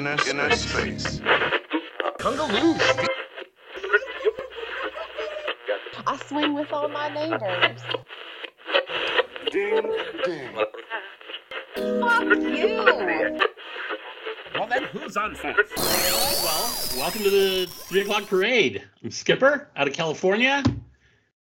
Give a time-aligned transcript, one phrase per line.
[0.00, 1.20] inner, inner space.
[2.18, 2.80] Kungaloo.
[6.06, 7.82] I swing with all my neighbors.
[9.50, 9.92] Ding,
[10.24, 10.54] ding.
[11.74, 13.38] Fuck you!
[14.54, 15.76] Well, then who's on first?
[15.76, 18.82] Well, welcome to the three o'clock parade.
[19.04, 20.62] I'm Skipper out of California.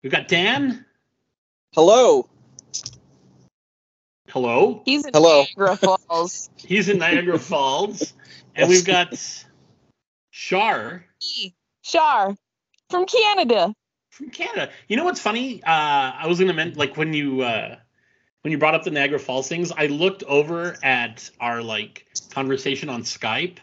[0.03, 0.85] We've got Dan.
[1.73, 2.27] Hello.
[4.29, 4.81] Hello.
[4.85, 5.43] He's in Hello.
[5.57, 6.49] Niagara Falls.
[6.55, 8.13] He's in Niagara Falls,
[8.55, 9.13] and we've got
[10.31, 11.05] Shar
[11.81, 12.35] Shar
[12.89, 13.73] from Canada.
[14.09, 14.71] from Canada.
[14.87, 15.63] You know what's funny?
[15.63, 17.77] Uh, I was gonna mention like when you uh,
[18.41, 22.89] when you brought up the Niagara Falls things, I looked over at our like conversation
[22.89, 23.57] on Skype,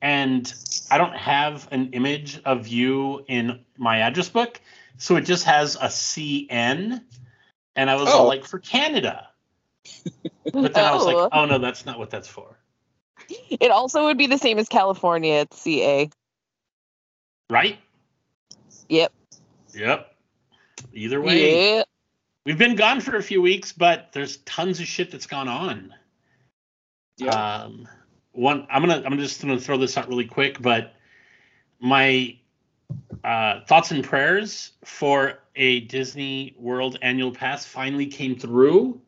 [0.00, 0.52] and
[0.90, 4.60] I don't have an image of you in my address book,
[4.98, 7.02] so it just has a CN,
[7.76, 8.28] and I was all Oh.
[8.28, 9.28] like for Canada,
[10.52, 12.56] but then I was like, oh no, that's not what that's for,
[13.28, 15.40] It also would be the same as California.
[15.40, 16.10] It's CA.
[17.50, 17.78] right?
[18.88, 19.12] Yep.
[19.74, 20.14] Yep.
[20.92, 21.76] Either way.
[21.76, 21.82] Yeah.
[22.44, 25.94] We've been gone for a few weeks, but there's tons of shit that's gone on.
[27.18, 27.30] Yeah.
[27.30, 27.88] Um,
[28.32, 30.94] one, I'm gonna, I'm just gonna throw this out really quick, but
[31.80, 32.36] my
[33.24, 39.00] uh, thoughts and prayers for a Disney World annual pass finally came through.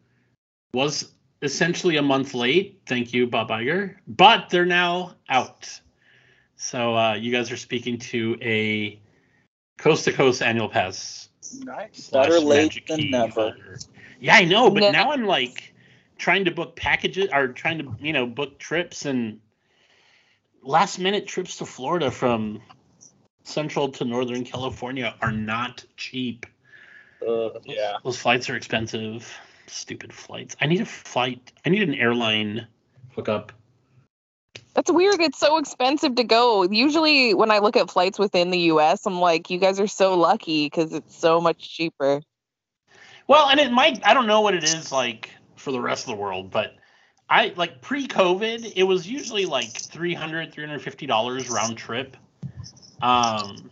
[0.75, 1.13] Was
[1.43, 2.81] essentially a month late.
[2.87, 3.97] Thank you, Bob Iger.
[4.07, 5.81] But they're now out.
[6.57, 9.01] So uh, you guys are speaking to a
[9.77, 12.11] coast to coast annual pass Nice.
[12.11, 13.33] Better late Magic than Key never.
[13.33, 13.79] holder.
[14.21, 15.75] Yeah, I know, but Ne- now I'm like
[16.19, 19.41] trying to book packages or trying to, you know, book trips and
[20.63, 22.63] last minute trips to Florida from
[23.43, 26.47] central to northern California are not cheap.
[27.27, 27.97] Uh, yeah.
[28.03, 29.31] Those flights are expensive.
[29.67, 30.57] Stupid flights.
[30.61, 31.53] I need a flight.
[31.65, 32.67] I need an airline
[33.15, 33.53] hookup.
[34.75, 35.21] That's weird.
[35.21, 36.65] It's so expensive to go.
[36.65, 40.19] Usually, when I look at flights within the US, I'm like, you guys are so
[40.19, 42.23] lucky because it's so much cheaper.
[43.27, 46.15] Well, and it might I don't know what it is like for the rest of
[46.15, 46.75] the world, but
[47.31, 52.17] I like pre-COVID, it was usually like 300 350 dollars round trip.
[53.01, 53.71] Um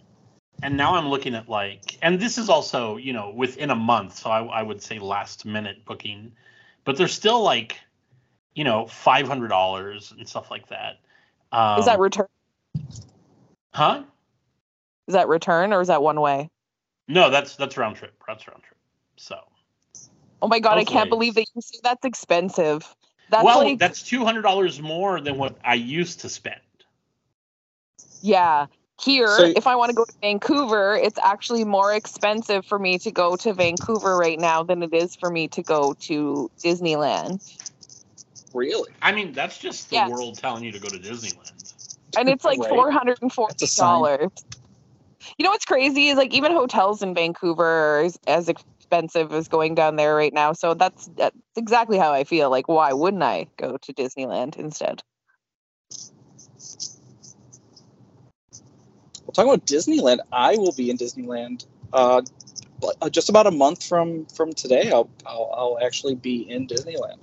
[0.62, 4.18] and now I'm looking at like and this is also, you know, within a month,
[4.18, 6.32] so I, I would say last minute booking.
[6.84, 7.78] But they're still like,
[8.54, 10.98] you know, $500 and stuff like that.
[11.52, 12.26] Um, Is that return?
[13.72, 14.02] Huh?
[15.08, 16.48] Is that return or is that one way?
[17.08, 18.14] No, that's that's round trip.
[18.26, 18.78] That's round trip.
[19.16, 19.38] So,
[20.40, 21.10] Oh my god, I can't ways.
[21.10, 22.94] believe that you say that's expensive.
[23.28, 26.60] That's well, like that's $200 more than what I used to spend.
[28.22, 28.66] yeah.
[29.04, 32.98] Here, So- if I want to go to Vancouver, it's actually more expensive for me
[33.00, 37.41] to go to Vancouver right now than it is for me to go to Disneyland.
[38.54, 38.91] Really?
[39.00, 40.08] I mean, that's just the Yeah.
[40.08, 41.50] world telling you to go to Disneyland.
[42.16, 42.68] And it's like Right.
[42.68, 43.86] four hundred and forty That's a sign.
[43.88, 44.28] dollars.
[45.38, 49.48] You know what's crazy is like even hotels in Vancouver are as, as expensive as
[49.48, 50.52] going down there right now.
[50.52, 52.50] So that's that's exactly how I feel.
[52.50, 55.02] Like, why wouldn't I go to Disneyland instead?
[59.25, 62.22] Well, talking about Disneyland, I will be in Disneyland uh,
[63.00, 64.91] uh, just about a month from from today.
[64.91, 67.19] I'll I'll, I'll actually be in Disneyland.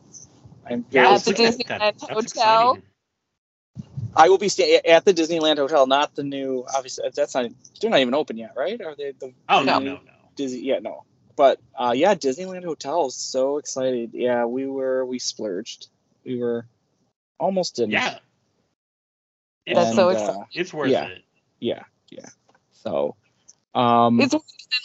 [0.70, 2.00] I'm Yeah, At the Disneyland that.
[2.02, 2.20] Hotel?
[2.20, 2.84] exciting.
[4.16, 6.66] I will be staying at the Disneyland Hotel, not the new.
[6.74, 7.52] Obviously, that's not.
[7.82, 8.80] They're not even open yet, right?
[8.82, 9.80] Are they the Oh no, No.
[9.80, 10.12] no, no.
[10.36, 10.60] Disney?
[10.62, 11.04] Yeah, no.
[11.36, 14.12] But uh, yeah, Disneyland Hotel is so excited.
[14.14, 15.88] Yeah, we were we splurged.
[16.26, 16.66] We were
[17.40, 17.92] almost didn't.
[17.92, 18.20] Yeah,
[19.68, 20.42] That's it's, so And, exciting.
[20.42, 21.06] uh, it's worth yeah.
[21.08, 21.24] it.
[21.60, 22.28] Yeah, yeah.
[22.72, 23.16] So,
[23.76, 24.36] um, It's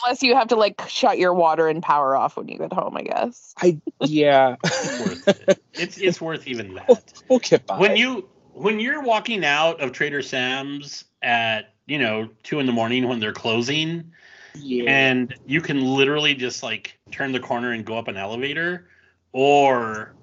[0.02, 2.96] unless you have to like shut your water and power off when you get home,
[2.96, 3.54] I guess.
[3.58, 5.62] I yeah, It's worth it.
[5.74, 7.12] It's it's worth even we'll, that.
[7.28, 7.78] we'll get by.
[7.78, 12.72] When you when you're walking out of Trader Sam's at you know two in the
[12.72, 14.12] morning when they're closing,
[14.54, 18.88] yeah, and you can literally just like turn the corner and go up an elevator,
[19.32, 20.14] or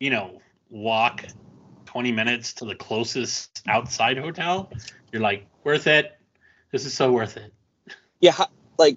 [0.00, 0.40] you know
[0.70, 1.24] walk
[1.86, 4.70] 20 minutes to the closest outside hotel.
[5.12, 6.16] You're like worth it.
[6.70, 7.52] This is so worth it.
[8.20, 8.46] yeah, how,
[8.78, 8.96] like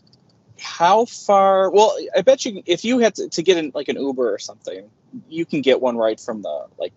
[0.62, 1.72] how far?
[1.72, 4.38] Well, I bet you if you had to, to get in like an Uber or
[4.38, 4.88] something,
[5.28, 6.94] you can get one right from the like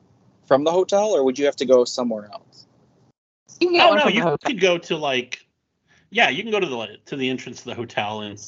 [0.46, 2.66] from the hotel, or would you have to go somewhere else?
[3.60, 5.46] You can get Oh one no, from you could go to like,
[6.10, 8.38] yeah, you can go to the to the entrance of the hotel and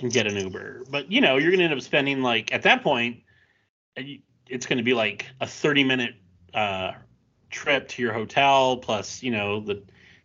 [0.00, 0.86] and get an Uber.
[0.90, 3.22] But you know, you're gonna end up spending like at that point,
[3.96, 4.02] uh,
[4.48, 6.14] it's gonna be like a 30 minute
[6.52, 6.92] uh,
[7.50, 9.82] trip to your hotel plus you know the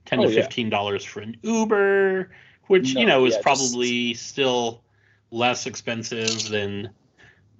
[0.07, 0.41] 10 Oh, to yeah.
[0.41, 2.31] 15 dollars for an Uber,
[2.67, 4.83] which you know is yeah, just- probably still
[5.31, 6.89] less expensive than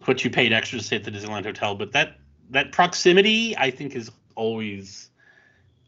[0.05, 1.75] what you paid extra to stay at the Disneyland hotel.
[1.75, 2.17] But that
[2.49, 5.09] that proximity, I think, is always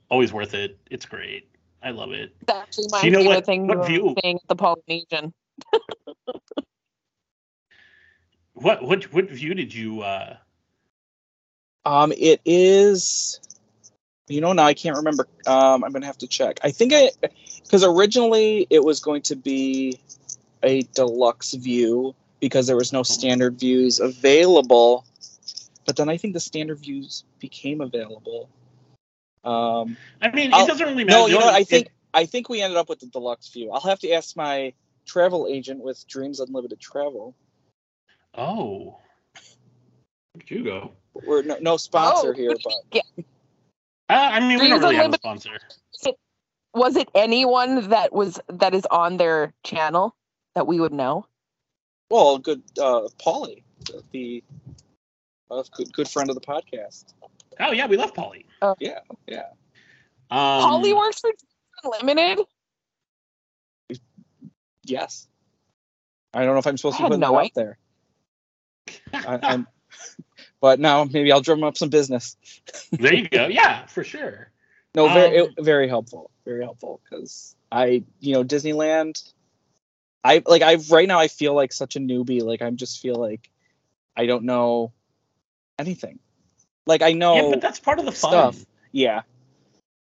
[0.09, 0.77] always worth it.
[0.91, 1.49] It's great.
[1.81, 2.35] I love it.
[2.45, 4.15] That's actually my Do you know favorite what- thing what view?
[4.19, 5.33] staying at the Polynesian.
[8.53, 10.01] What what what view did you?
[10.01, 10.35] uh
[11.85, 13.39] Um, it is.
[14.29, 15.27] You know, now I can't remember.
[15.47, 16.59] Um, I'm gonna have to check.
[16.63, 17.09] I think I,
[17.63, 19.99] because originally it was going to be
[20.63, 25.03] a deluxe view because there was no standard views available,
[25.85, 28.49] but then I think the standard views became available.
[29.43, 31.17] Um, I mean, I'll- it doesn't really matter.
[31.19, 31.55] no, you know what?
[31.55, 33.71] I it- think I think we ended up with the deluxe view.
[33.71, 34.73] I'll have to ask my
[35.05, 37.35] travel agent with Dreams Unlimited Travel.
[38.37, 38.97] oh,
[40.33, 40.91] where'd you go?
[41.13, 43.25] We're no, no sponsor Oh, here, but did
[44.09, 45.59] Uh, I mean, we don't really have a Unlimited- sponsor.
[46.73, 50.15] Was it anyone that was that is on their channel
[50.53, 51.25] that we would know?
[52.09, 53.63] well, good uh, Paulie,
[54.11, 54.43] the
[55.49, 57.05] uh, good good friend of the podcast.
[57.59, 58.45] Oh yeah, we love Polly.
[58.79, 59.47] Yeah, yeah.
[60.31, 61.31] Um, Holly works for
[61.83, 62.45] Unlimited.
[64.83, 65.27] Yes.
[66.33, 67.77] I don't know if I'm supposed I to put no that out there.
[69.13, 69.67] I, I'm,
[70.61, 72.35] but now maybe I'll drum up some business.
[72.91, 73.47] there you go.
[73.47, 74.51] Yeah, for sure.
[74.95, 79.31] No, very Um, it- very helpful, very helpful because I, you know, Disneyland.
[80.23, 82.41] I like I right now I feel like such a newbie.
[82.41, 83.49] Like I'm just feel like
[84.17, 84.91] I don't know
[85.77, 86.19] anything.
[86.85, 88.31] Like I know, yeah, but that's part of the fun.
[88.31, 88.65] stuff.
[88.91, 89.21] yeah,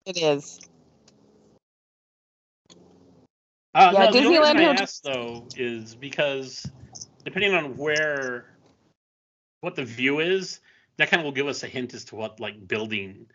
[0.06, 0.60] It is.
[3.74, 6.70] Uh, Yeah, no, the only reason Disneyland I had- asked though is because
[7.24, 8.51] depending on where,
[9.62, 10.60] what the view is,
[10.98, 13.28] that kind of will give us a hint as to what like building.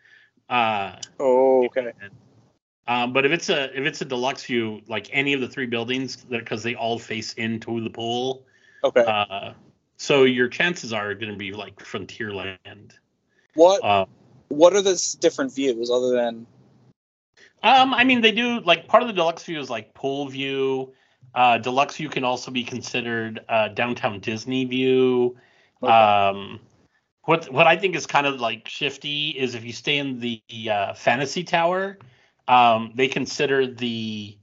[0.47, 1.91] Uh, Oh, okay.
[2.87, 5.65] um, but if it's a if it's a deluxe view, like any of the three
[5.65, 8.45] buildings, that because they all face into the pool,
[8.83, 9.03] Okay.
[9.03, 9.53] uh,
[9.97, 12.91] so your chances are going to be like Frontierland.
[13.55, 14.05] what Uh,
[14.49, 16.45] What are the different views other than?
[17.63, 20.93] Um, I mean, they do like part of the deluxe view is like pool view.
[21.33, 25.37] Uh, deluxe view can also be considered uh, downtown Disney view.
[25.81, 25.91] Okay.
[25.91, 26.59] Um,
[27.23, 30.41] what what I think is kind of like shifty is if you stay in the
[30.69, 31.97] uh, fantasy tower,
[32.47, 34.37] um, they consider the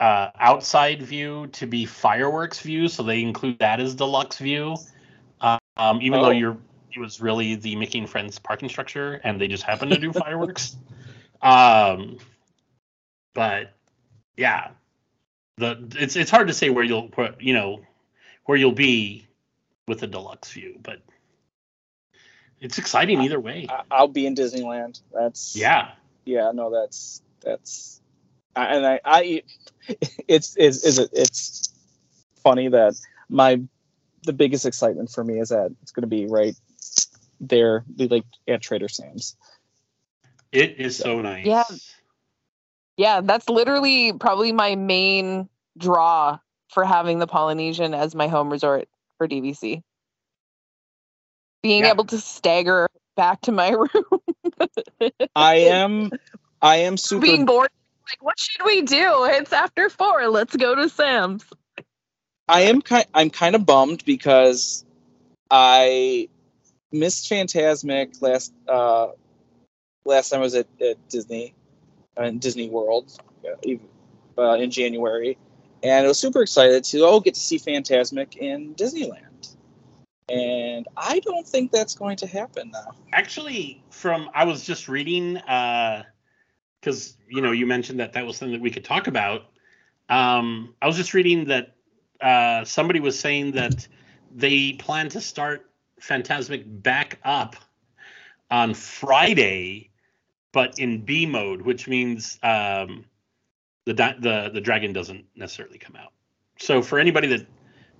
[0.00, 4.76] uh, outside view to be fireworks view, so they include that as deluxe view.
[5.40, 6.24] Um, even Oh.
[6.24, 6.58] though you're
[6.92, 10.12] it was really the Mickey and Friends parking structure, and they just happened to do
[10.24, 10.76] fireworks.
[11.40, 12.18] Um,
[13.34, 13.72] but
[14.36, 14.70] yeah,
[15.56, 17.82] the it's it's hard to say where you'll where, you know
[18.46, 19.27] where you'll be
[19.88, 21.00] with the deluxe view, but
[22.60, 23.66] it's exciting either way.
[23.68, 25.00] I- I'll be in Disneyland.
[25.12, 25.92] That's Yeah,
[26.24, 26.52] yeah.
[26.52, 28.00] No, that's that's,
[28.54, 29.42] I- and I I
[30.28, 31.72] it's is is it it's
[32.42, 32.94] funny that
[33.28, 33.60] my
[34.24, 36.54] the biggest excitement for me is that it's going to be right
[37.40, 39.36] there, be like at Trader Sam's.
[40.52, 41.46] it is so nice.
[41.46, 41.64] Yeah.
[42.96, 45.48] Yeah, that's literally probably my main
[45.78, 48.88] draw for having the Polynesian as my home resort
[49.18, 49.82] for DVC.
[51.62, 51.90] Being Yeah.
[51.90, 54.20] able to stagger back to my room,
[55.34, 56.10] I am
[56.62, 57.68] I am super being bored.
[58.08, 59.24] Like, what should we do?
[59.24, 60.28] It's after four.
[60.28, 61.44] Let's go to Sam's.
[62.48, 64.84] I am kind I'm kind of bummed because
[65.50, 66.28] I
[66.92, 69.08] missed Fantasmic last uh
[70.04, 71.54] last time I was at, at Disney
[72.18, 73.12] uh, in Disney World
[73.44, 75.36] uh, uh, in January
[75.82, 79.56] and I was super excited to oh get to see Fantasmic in Disneyland.
[80.28, 82.92] And I don't think that's going to happen now.
[83.12, 88.52] Actually, from I was just reading because you know you mentioned that that was something
[88.52, 89.46] that we could talk about.
[90.08, 91.74] Um, I was just reading that
[92.20, 93.86] uh, somebody was saying that
[94.34, 95.70] they plan to start
[96.00, 97.56] Fantasmic back up
[98.50, 99.90] on Friday,
[100.52, 103.04] but in B mode, which means um,
[103.94, 106.12] the the the dragon doesn't necessarily come out.
[106.58, 107.46] So for anybody that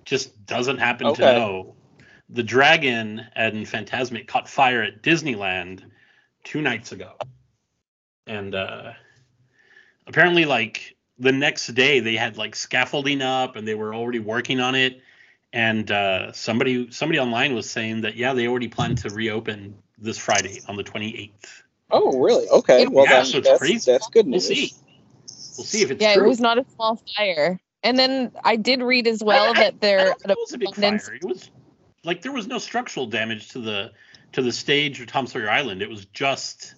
[0.05, 1.75] just doesn't happen to know,
[2.29, 5.83] the dragon and Fantasmic caught fire at Disneyland
[6.43, 7.13] two nights ago,
[8.27, 8.91] and uh,
[10.07, 14.59] apparently, like the next day, they had like scaffolding up, and they were already working
[14.59, 15.01] on it.
[15.51, 20.17] And uh, somebody somebody online was saying that yeah, they already plan to reopen this
[20.17, 21.31] Friday on the 28th.
[21.91, 22.47] Oh, really?
[22.49, 22.83] Okay.
[22.83, 23.91] It- Well, Yeah, then so that's, crazy.
[23.91, 24.47] that's good We'll news.
[24.47, 24.73] see.
[25.59, 26.23] We'll see if it's yeah, true.
[26.23, 27.59] it was not a small fire.
[27.83, 30.37] And then I did read as well I- I- that I they're don't think it
[30.39, 31.13] was a big fire.
[31.15, 31.51] It was
[32.05, 33.91] like there was no structural damage to the
[34.31, 35.81] to the stage of Tom Sawyer Island.
[35.81, 36.75] It was just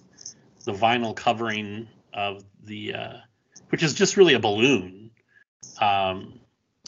[0.64, 3.12] the vinyl covering of the, uh,
[3.68, 5.10] which is just really a balloon.
[5.80, 6.40] Um,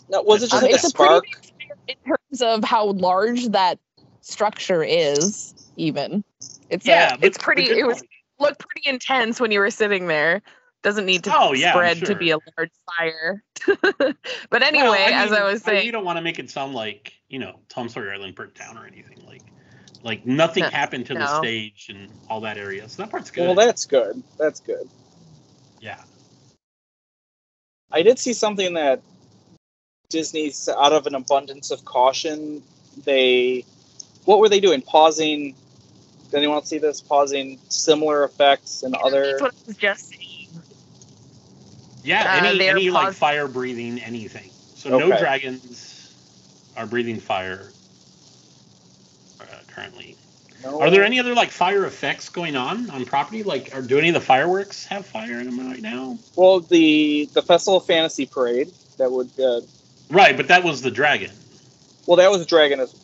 [0.08, 1.24] Now, was it just like a it's a spark?
[1.30, 3.78] pretty in terms of how large that
[4.20, 5.54] structure is.
[5.76, 6.24] Even
[6.70, 7.70] it's yeah, a, it's pretty.
[7.70, 8.02] It was
[8.40, 10.42] looked pretty intense when you were sitting there.
[10.84, 13.42] Doesn't need to Oh, yeah, I'm spread to be a large fire.
[14.50, 16.50] but anyway, Well, as I mean, was mean, saying, you don't want to make it
[16.50, 19.42] sound like you know Tom Sawyer Island burnt down or anything like.
[20.02, 23.46] Like nothing No, happened to the stage and all that area, so that part's good.
[23.46, 24.22] Well, that's good.
[24.38, 24.86] That's good.
[25.80, 26.02] yeah.
[27.90, 29.00] I did see something that
[30.10, 32.62] Disney's out of an abundance of caution.
[33.04, 33.64] They,
[34.26, 34.82] what were they doing?
[34.82, 35.54] Pausing.
[36.24, 37.00] Did anyone else see this?
[37.00, 39.38] Pausing similar effects and other.
[39.38, 40.23] that's what I was just saying.
[42.04, 44.50] Yeah, Uh, any they're any like fire breathing anything.
[44.76, 46.14] So no dragons
[46.76, 47.70] are breathing fire
[49.40, 50.16] uh, currently.
[50.62, 50.80] No?
[50.80, 53.42] Are there any other like fire effects going on on property?
[53.42, 56.18] Like, are do any of the fireworks have fire in them right now?
[56.36, 59.30] Well, the the Festival of Fantasy Parade that would.
[59.40, 59.60] Uh,
[60.10, 61.30] Right, but that was the dragon.
[62.06, 62.94] well, that was a dragon as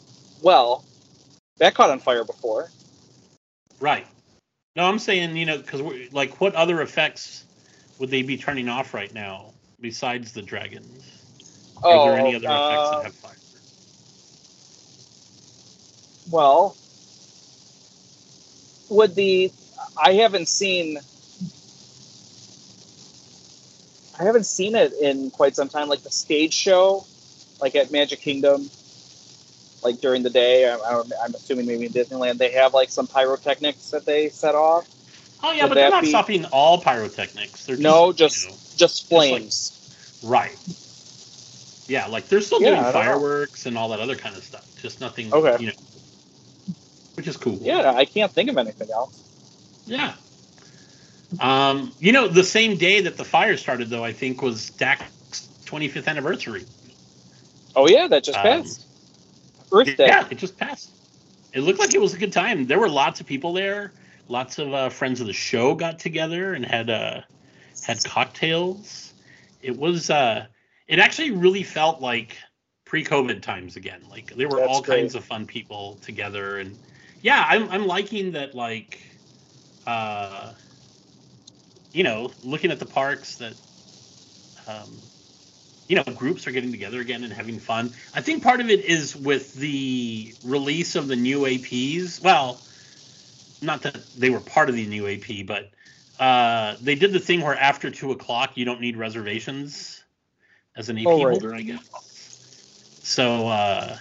[0.42, 0.84] well.
[1.56, 2.68] That caught on fire before.
[3.80, 4.06] Right.
[4.76, 5.80] No, I'm saying you know because
[6.12, 7.44] like what other effects
[8.00, 11.04] would they be turning off right now besides the dragons?
[11.82, 13.36] Oh, Are there any other effects uh, that have fire?
[16.30, 16.76] Well,
[18.88, 19.52] would the
[20.02, 20.98] I haven't seen
[24.18, 25.88] I haven't seen it in quite some time.
[25.88, 27.04] Like the stage show,
[27.60, 28.70] like at Magic Kingdom,
[29.82, 30.70] like during the day.
[30.70, 34.54] I'm, I'm, I'm assuming maybe in Disneyland they have like some pyrotechnics that they set
[34.54, 34.86] off.
[35.42, 37.64] Oh yeah, would but they're not be- stopping all pyrotechnics.
[37.66, 39.76] They're No, you just know, just like- flames.
[40.22, 40.56] Right.
[41.88, 43.00] Yeah, like they're still Yeah, doing don't know.
[43.00, 44.64] fireworks and all that other kind of stuff.
[44.80, 45.32] Just nothing.
[45.32, 45.56] Okay.
[45.64, 45.78] You know,
[47.14, 47.58] which is cool.
[47.60, 49.18] yeah, I can't think of anything else.
[49.86, 50.14] Yeah.
[51.40, 55.48] Um, you know, the same day that the fire started, though, I think was Dak's
[55.64, 56.64] 25th anniversary.
[57.76, 58.84] Oh yeah, that just Um, passed.
[59.72, 60.06] Earth Day.
[60.08, 60.90] Yeah, it just passed.
[61.52, 62.66] It looked like it was a good time.
[62.66, 63.92] There were lots of people there.
[64.30, 67.22] Lots of uh, friends of the show got together and had uh,
[67.84, 69.12] had cocktails.
[69.60, 70.08] It was.
[70.08, 70.46] Uh,
[70.86, 72.36] it actually really felt like
[72.84, 74.02] pre-COVID times again.
[74.08, 75.00] Like there were That's all great.
[75.00, 76.78] kinds of fun people together, and
[77.22, 78.54] yeah, I'm I'm liking that.
[78.54, 79.00] Like,
[79.84, 80.52] uh,
[81.92, 83.54] you know, looking at the parks that.
[84.68, 84.96] Um,
[85.88, 87.92] you know, groups are getting together again and having fun.
[88.14, 92.22] I think part of it is with the release of the new APs.
[92.22, 92.60] Well,
[93.62, 95.70] not that they were part of the new AP, but
[96.18, 100.02] uh, they did the thing where after two o'clock you don't need reservations
[100.76, 101.30] as an AP Oh, right.
[101.32, 101.80] holder, I guess.
[103.02, 103.98] So, uh,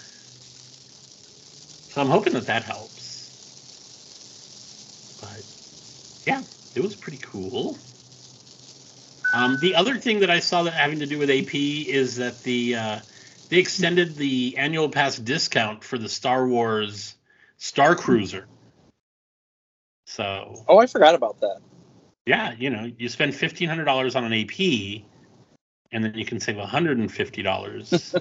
[1.90, 3.32] so I'm hoping that that helps.
[5.22, 5.44] But
[6.26, 6.44] yeah,
[6.76, 7.78] it was pretty cool.
[9.34, 12.44] Um, the other thing that I saw that having to do with AP is that
[12.44, 13.00] the uh,
[13.50, 17.16] they extended the annual pass discount for the Star Wars
[17.58, 18.48] Star Cruiser.
[20.10, 21.60] So Oh, I forgot about that.
[22.26, 25.04] yeah, you know, you spend fifteen hundred dollars on an AP,
[25.92, 28.16] and then you can save hundred and fifty dollars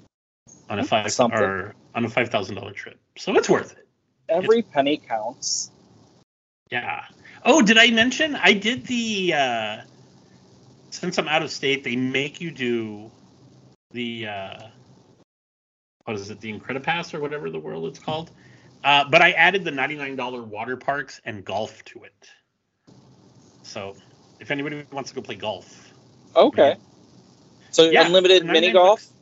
[0.70, 1.38] on a five Something.
[1.38, 2.98] or on a five thousand dollar trip.
[3.18, 3.86] So it's worth it.
[4.30, 5.70] Every penny counts.
[6.70, 7.04] Yeah.
[7.44, 9.76] Oh, did I mention I did the uh
[10.88, 13.10] since I'm out of state, they make you do
[13.90, 14.58] the uh
[16.06, 18.30] what is it, the Incredipass or whatever the world it's called.
[18.84, 22.30] Uh, but I added the $99 water parks and golf to it.
[23.62, 23.96] So
[24.40, 25.92] if anybody wants to go play golf.
[26.34, 26.76] Okay.
[27.70, 29.00] So Yeah, unlimited mini golf.
[29.00, 29.12] bucks.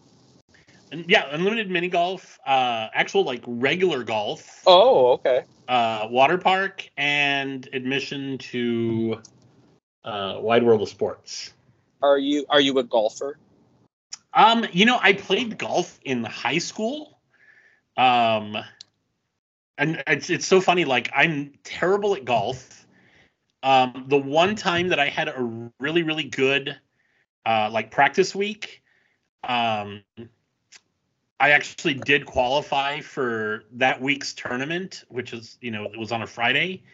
[1.09, 4.63] Yeah, unlimited mini golf, uh actual like regular golf.
[4.67, 5.45] Oh, okay.
[5.67, 9.21] uh, water park and admission to
[10.05, 11.53] uh, Wide World of Sports.
[12.03, 13.39] Are you are you a golfer?
[14.35, 17.19] Um, you know, I played golf in high school.
[17.97, 18.57] Um,
[19.79, 20.85] and it's it's so funny.
[20.85, 22.87] Like I'm terrible at golf.
[23.63, 26.79] Um, the one time that I had a really really good
[27.47, 28.83] uh, like practice week,
[29.43, 30.03] um,
[31.41, 36.23] I actually did qualify for that week's tournament, which is you know it was on
[36.23, 36.85] a Friday,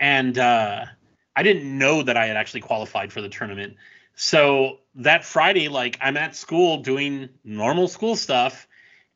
[0.00, 0.86] and uh,
[1.34, 3.76] I didn't know that I had actually qualified for the tournament.
[4.16, 8.66] So that Friday, like I'm at school doing normal school stuff,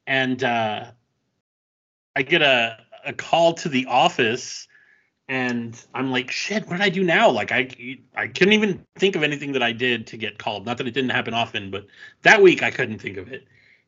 [0.06, 0.84] and uh,
[2.14, 4.68] I get a a call to the office,
[5.28, 7.30] and I'm like, shit, what did I do now?
[7.30, 10.66] Like I I couldn't even think of anything that I did to get called.
[10.66, 11.86] Not that it didn't happen often, but
[12.22, 13.46] that week I couldn't think of it.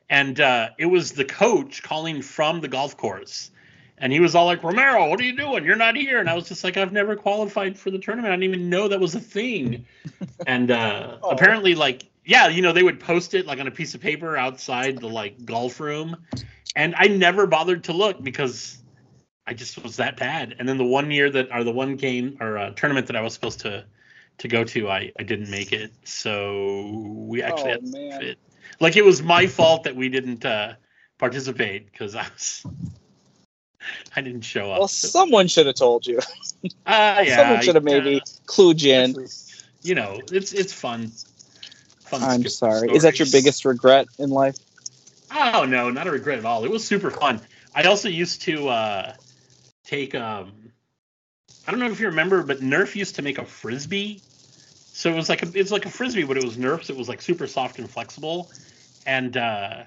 [0.08, 3.50] And uh, it was the coach calling from the golf course.
[3.98, 5.64] And he was all like, Romero, what are you doing?
[5.64, 6.18] You're not here.
[6.18, 8.32] And I was just like, I've never qualified for the tournament.
[8.32, 9.86] I didn't even know that was a thing.
[10.46, 11.30] and uh, Aw.
[11.30, 14.36] apparently, like, yeah, you know, they would post it like on a piece of paper
[14.36, 16.16] outside the like golf room.
[16.76, 18.81] And I never bothered to look because
[19.46, 20.54] I just was that bad.
[20.58, 23.20] And then the one year that or the one game or uh, tournament that I
[23.22, 23.84] was supposed to
[24.38, 25.92] to go to, I I didn't make it.
[26.04, 26.88] So
[27.28, 28.38] we actually Oh, had fit.
[28.80, 30.74] Like it was my fault that we didn't uh,
[31.18, 32.64] participate because I was
[34.16, 34.78] I didn't show up.
[34.78, 36.18] Well, So- someone should have told you.
[36.86, 39.26] uh, yeah, someone should have maybe clued you in.
[39.82, 41.10] You know, it's it's fun.
[42.04, 42.90] Fun I'm sorry.
[42.94, 44.56] Is that your biggest regret in life?
[45.34, 46.64] Oh no, not a regret at all.
[46.64, 47.40] It was super fun.
[47.74, 49.14] I also used to uh,
[49.84, 50.72] take um,
[51.66, 54.20] I don't know if you remember, but Nerf used to make a frisbee.
[54.94, 56.90] So it was like a, it's like a frisbee, but it was Nerf's.
[56.90, 58.50] It was like super soft and flexible,
[59.06, 59.84] and uh,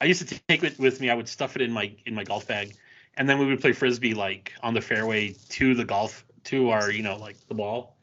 [0.00, 1.10] I used to take it with me.
[1.10, 2.76] I would stuff it in my in my golf bag,
[3.16, 6.90] and then we would play frisbee like on the fairway to the golf to our
[6.90, 7.96] you know like the ball.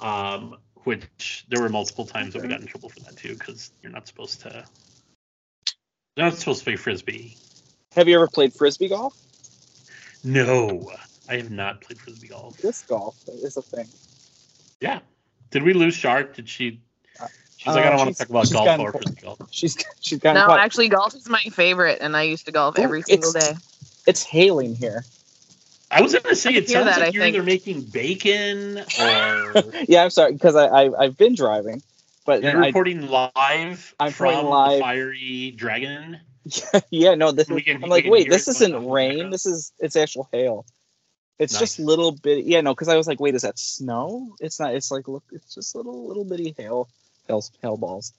[0.00, 3.72] Um, which there were multiple times that we got in trouble for that too, because
[3.82, 4.64] you're not supposed to.
[6.16, 7.36] You're not supposed to play frisbee.
[7.94, 9.16] Have you ever played frisbee golf?
[10.24, 10.90] No,
[11.28, 12.56] I have not played frisbee golf.
[12.58, 13.88] Disc golf is a thing.
[14.80, 15.00] Yeah.
[15.50, 16.34] Did we lose Shark?
[16.36, 16.80] Did she?
[17.56, 19.38] She's like, Uh, I don't want to talk about golf gotten or clo- frisbee golf.
[19.50, 20.60] She's she's gotten No, caught.
[20.60, 23.54] actually, golf is my favorite, and I used to golf Ooh, every single day.
[24.06, 25.04] It's hailing here.
[25.90, 27.36] I was gonna say it sounds that, like I you're think.
[27.36, 29.54] either making bacon or
[29.88, 31.82] Yeah, I'm sorry because I, I I've been driving,
[32.24, 34.72] but you're then I reporting live I'm from reporting live.
[34.78, 36.18] the fiery dragon.
[36.44, 39.30] Yeah yeah, no this is, can- I'm like wait this isn't on in the rain
[39.30, 40.66] this is it's actual hail.
[41.38, 44.34] It's just little bit yeah no because I was like wait is that snow?
[44.40, 44.74] It's not.
[44.74, 46.88] It's like look it's just little little bitty hail
[47.26, 48.12] hail hail balls.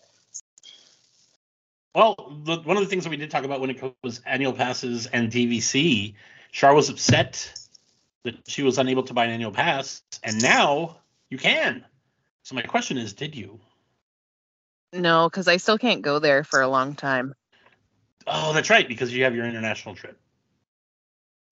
[1.95, 4.53] Well, the, one of the things that we did talk about when it was annual
[4.53, 6.15] passes and DVC,
[6.51, 7.53] Char was upset
[8.23, 10.97] that she was unable to buy an annual pass, and now
[11.29, 11.85] you can.
[12.43, 13.59] So my question is, did you?
[14.91, 17.35] No, because I still can't go there for a long time.
[18.27, 20.19] Oh, that's right, because you have your international trip.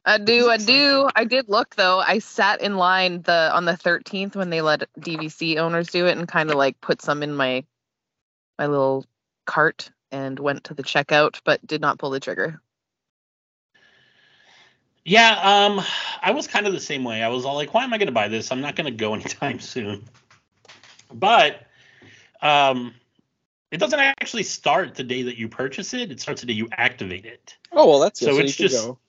[0.04, 1.10] I do, I do.
[1.16, 2.00] I did look though.
[2.00, 6.18] I sat in line the on the 13th when they let DVC owners do it,
[6.18, 7.64] and kind of like put some in my
[8.58, 9.06] my little
[9.46, 12.62] cart and went to the checkout, but did not pull the trigger.
[15.04, 15.82] Yeah, um,
[16.22, 17.24] I was kind of the same way.
[17.24, 18.52] I was all like, why am I going to buy this?
[18.52, 20.04] I'm not going to go anytime soon.
[21.12, 21.66] But
[22.42, 22.94] um,
[23.72, 26.12] it doesn't actually start the day that you purchase it.
[26.12, 27.58] It starts the day you activate it.
[27.72, 28.20] Oh well that's.
[28.20, 29.00] So So, it's just- go.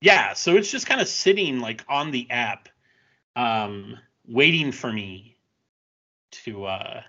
[0.00, 2.68] Yeah, so it's just kind of sitting like on the app,
[3.36, 5.36] um, waiting for me
[6.44, 7.02] to uh,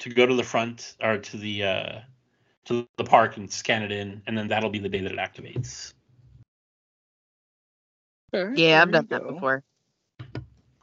[0.00, 1.98] to go to the front or to the uh,
[2.64, 5.18] to the park and scan it in, and then that'll be the day that it
[5.18, 5.92] activates.
[8.34, 9.62] Okay, Yeah, I've done that before.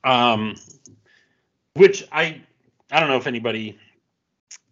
[0.06, 0.56] um,
[1.74, 2.42] which I
[2.92, 3.78] I don't know if anybody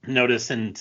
[0.07, 0.79] noticed, and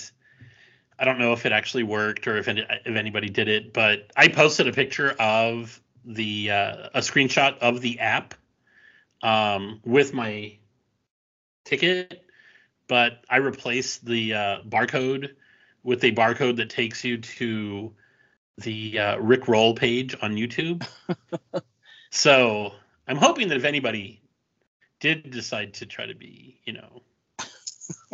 [0.98, 4.11] I don't know if it actually worked or if any, if anybody did it, but
[4.16, 8.35] I posted a picture of the uh, a screenshot of the app
[9.22, 10.56] um, with my
[11.64, 12.24] ticket,
[12.88, 15.30] but I replaced the uh, barcode
[15.82, 17.92] with a barcode that takes you to
[18.58, 20.87] the uh, Rick Roll page on YouTube.
[22.11, 22.72] so
[23.08, 24.22] I'm hoping that if anybody
[25.00, 27.02] did decide to try to be, you know,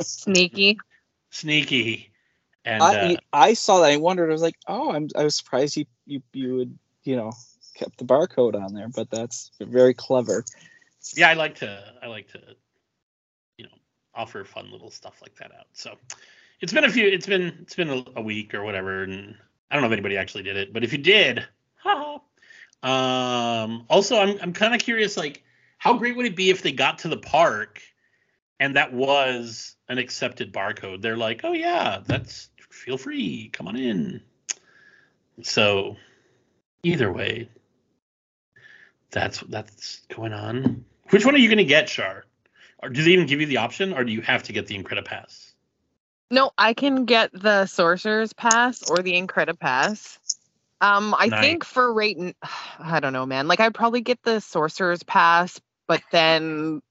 [0.01, 0.79] Sneaky.
[1.31, 2.13] Sneaky
[2.69, 3.91] and I, uh, I saw that.
[3.91, 4.29] I wondered.
[4.29, 5.09] I was like, oh, I'm.
[5.17, 7.33] I was surprised you you you would you know
[7.75, 10.45] kept the barcode on there, but that's very clever.
[11.17, 12.41] yeah, I like to I like to
[13.57, 13.73] you know
[14.15, 15.67] offer fun little stuff like that out.
[15.73, 15.95] So
[16.61, 19.35] it's been a few it's been it's been a, a week or whatever, and
[19.71, 22.19] I don't know if anybody actually did it, but if you did, haha.
[22.83, 25.43] Um, also, I'm I'm kind of curious, like
[25.79, 27.81] how great would it be if they got to the park
[28.61, 31.03] and that was an accepted barcode?
[31.03, 34.21] They're like, oh yeah, that's feel free, come on in.
[35.43, 35.97] So
[36.83, 37.49] either way,
[39.11, 40.85] that's that's going on.
[41.11, 42.25] Which one are you going to get, Shar?
[42.81, 44.81] Or do they even give you the option, or do you have to get the
[44.81, 45.53] Incredipass?
[46.31, 50.19] No, I can get the Sorcerer's Pass or the Incredipass.
[50.81, 51.41] Um, I Nice.
[51.41, 52.19] think for rate,
[52.79, 53.49] I don't know, man.
[53.49, 56.83] Like I'd probably get the Sorcerer's Pass, but then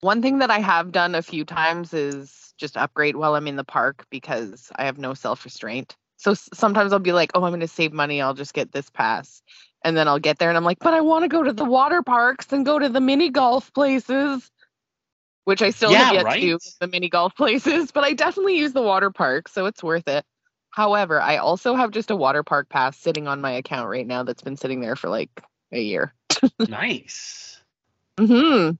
[0.00, 3.56] one thing that I have done a few times is just upgrade while I'm in
[3.56, 5.96] the park because I have no self restraint.
[6.16, 8.20] So sometimes I'll be like, oh, I'm going to save money.
[8.20, 9.42] I'll just get this pass.
[9.82, 11.64] And then I'll get there and I'm like, but I want to go to the
[11.64, 14.50] water parks and go to the mini golf places,
[15.44, 18.58] which I still Yeah, have yet to do the mini golf places, but I definitely
[18.58, 19.48] use the water park.
[19.48, 20.24] So it's worth it.
[20.70, 24.22] However, I also have just a water park pass sitting on my account right now
[24.22, 25.30] that's been sitting there for like
[25.72, 26.14] a year.
[26.66, 27.60] nice.
[28.18, 28.72] hmm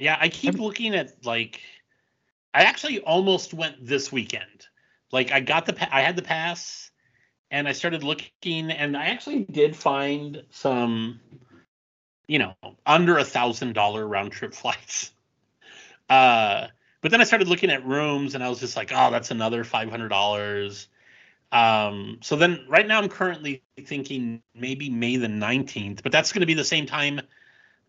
[0.00, 1.60] Yeah, I keep looking at like
[2.52, 4.66] I actually almost went this weekend.
[5.12, 6.90] Like I got the pa- I had the pass
[7.52, 11.20] and I started looking and I actually did find some
[12.30, 12.54] you know,
[12.86, 15.12] under a thousand dollar round trip flights.
[16.08, 16.68] Uh,
[17.00, 19.64] but then I started looking at rooms, and I was just like, oh, that's another
[19.64, 20.88] five hundred dollars.
[21.50, 26.42] Um, so then right now I'm currently thinking maybe May the 19th, but that's going
[26.42, 27.20] to be the same time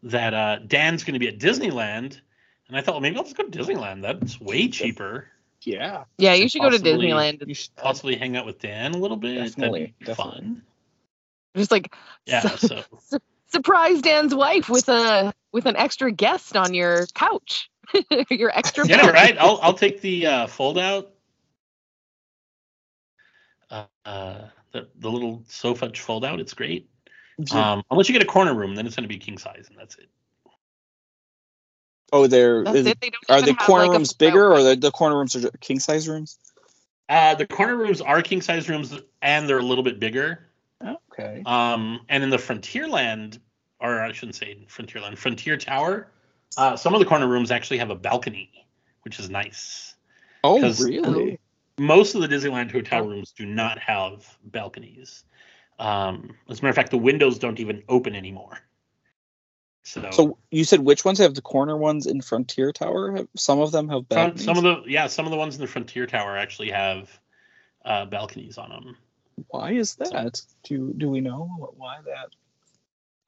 [0.04, 2.20] that uh, Dan's going to be at Disneyland.
[2.68, 4.02] And I thought, well, maybe I'll just go to Disneyland.
[4.02, 5.28] That's way cheaper.
[5.62, 6.06] Yeah.
[6.18, 7.46] Yeah, you should go to Disneyland.
[7.48, 9.36] You should Possibly hang out with Dan a little bit.
[9.36, 10.42] Definitely, That'd be definitely.
[10.42, 10.62] fun.
[11.56, 11.94] Just like
[12.26, 12.42] Yeah.
[12.56, 12.84] So
[13.48, 17.70] surprise Dan's wife with a with an extra guest on your couch.
[18.30, 19.14] your extra yeah, bed.
[19.14, 19.38] right.
[19.38, 21.12] I'll I'll take the uh, fold out.
[23.70, 26.40] Uh, uh, the the little sofa fold out.
[26.40, 26.90] It's great.
[27.52, 29.78] Um, unless you get a corner room, then it's going to be king size, and
[29.78, 30.10] that's it.
[32.14, 32.88] oh, there That's is.
[32.88, 33.00] it.
[33.02, 36.08] They Are the corner like, rooms bigger, or the, the corner rooms are king size
[36.08, 36.38] rooms?
[37.10, 40.48] Uh, the corner rooms are king size rooms, and they're a little bit bigger.
[41.12, 41.44] Okay.
[41.46, 43.40] Um, and in the Frontierland,
[43.80, 46.08] or I shouldn't say Frontierland, Frontier Tower,
[46.58, 48.52] uh, some of the corner rooms actually have a balcony,
[49.04, 49.96] which is nice.
[50.44, 51.40] Oh, 'cause- really?
[51.78, 55.24] Most of the Disneyland hotel rooms do not have balconies.
[55.80, 58.60] Um, as a matter of fact, the windows don't even open anymore.
[59.84, 63.16] So, So you said which ones have the corner ones in Frontier Tower?
[63.18, 64.44] Have, some of them have balconies.
[64.46, 67.10] some of the yeah, some of the ones in the Frontier Tower actually have
[67.84, 68.96] uh, balconies on them.
[69.48, 70.40] Why is that?
[70.64, 72.30] Do do we know what- why that?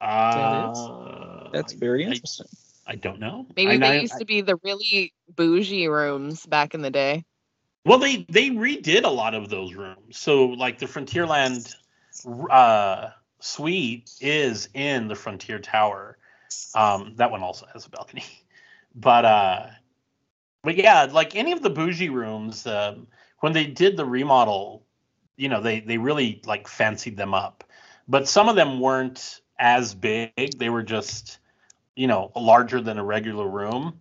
[0.06, 2.46] Uh, That's very I- interesting.
[2.86, 3.46] I don't know.
[3.56, 7.24] Maybe I, they I- used to be the really bougie rooms back in the day.
[7.86, 10.18] Well, they they redid a lot of those rooms.
[10.18, 11.74] So like the Frontierland
[12.50, 16.18] uh, suite is in the Frontier Tower.
[16.74, 18.24] Um, that one also has a balcony,
[18.94, 19.66] but uh,
[20.62, 23.06] but yeah, like any of the bougie rooms, um,
[23.40, 24.82] when they did the remodel,
[25.36, 27.64] you know, they they really like fancied them up.
[28.08, 30.58] But some of them weren't as big.
[30.58, 31.38] They were just,
[31.96, 34.00] you know, larger than a regular room.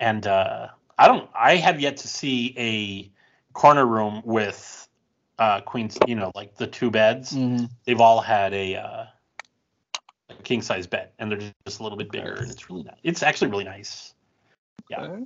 [0.00, 1.28] And uh, I don't.
[1.34, 3.10] I have yet to see a
[3.52, 4.87] corner room with
[5.38, 5.98] uh, queens.
[6.06, 7.32] You know, like the two beds.
[7.32, 7.70] Mhm.
[7.84, 9.06] They've all had a, uh,
[10.30, 12.98] a king size bed, and they're just a little bit bigger, and it's really nice.
[13.02, 14.14] It's actually really nice.
[14.90, 15.02] Yeah.
[15.02, 15.24] Okay.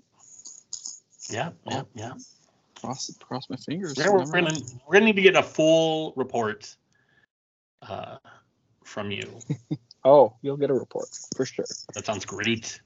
[1.30, 2.12] Yeah, yeah, yeah.
[2.80, 3.96] Cross cross my fingers.
[3.96, 6.76] Yeah, we're, gonna we're gonna need to get a full report
[7.82, 8.18] uh,
[8.84, 9.38] from you.
[10.04, 11.64] Oh, you'll get a report for sure.
[11.94, 12.80] That sounds great.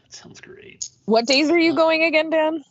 [0.00, 0.88] That sounds great.
[1.06, 2.62] What days are you going again, Dan?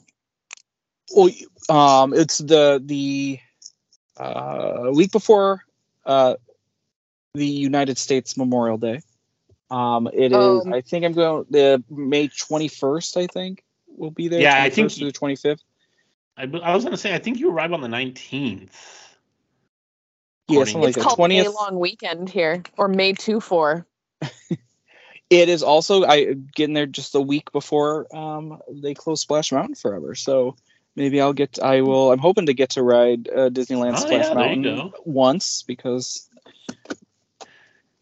[1.14, 1.30] Well,
[1.70, 3.40] um, it's the the
[4.18, 5.64] uh, week before
[6.06, 6.36] uh,
[7.34, 9.02] the United States Memorial Day.
[9.70, 10.66] Um, it is.
[10.66, 13.18] Um, I think I'm going the May 21st.
[13.18, 14.42] I think will be there.
[14.42, 15.60] Yeah, I think to the 25th.
[16.38, 18.76] I, I was gonna say I think you arrive on the nineteenth.
[20.48, 21.04] Yeah, According- something like it's that.
[21.04, 21.30] called 20th.
[21.30, 23.86] May long weekend here, or May two four.
[25.32, 29.74] It is also I getting there just the week before um, they close Splash Mountain
[29.74, 30.14] forever.
[30.14, 30.56] So
[30.96, 31.60] maybe I'll get.
[31.62, 32.12] I will.
[32.12, 36.30] I'm hoping to get to ride uh, Disneyland Oh, Splash yeah, Mountain once because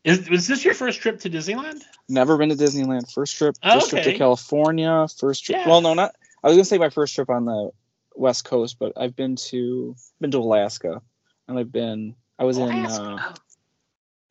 [0.04, 1.82] Is was this your first trip to Disneyland?
[2.10, 3.12] never been to Disneyland.
[3.12, 3.56] First trip.
[3.64, 4.18] Oh, First trip to.
[4.18, 5.08] California.
[5.18, 5.60] First trip.
[5.60, 5.70] Yeah.
[5.70, 6.16] Well, no, not.
[6.44, 7.72] I was gonna say my first trip on the
[8.16, 11.02] West Coast, but I've been to been to Alaska,
[11.48, 12.16] and I've been.
[12.38, 12.70] I was in.
[12.70, 13.34] Uh,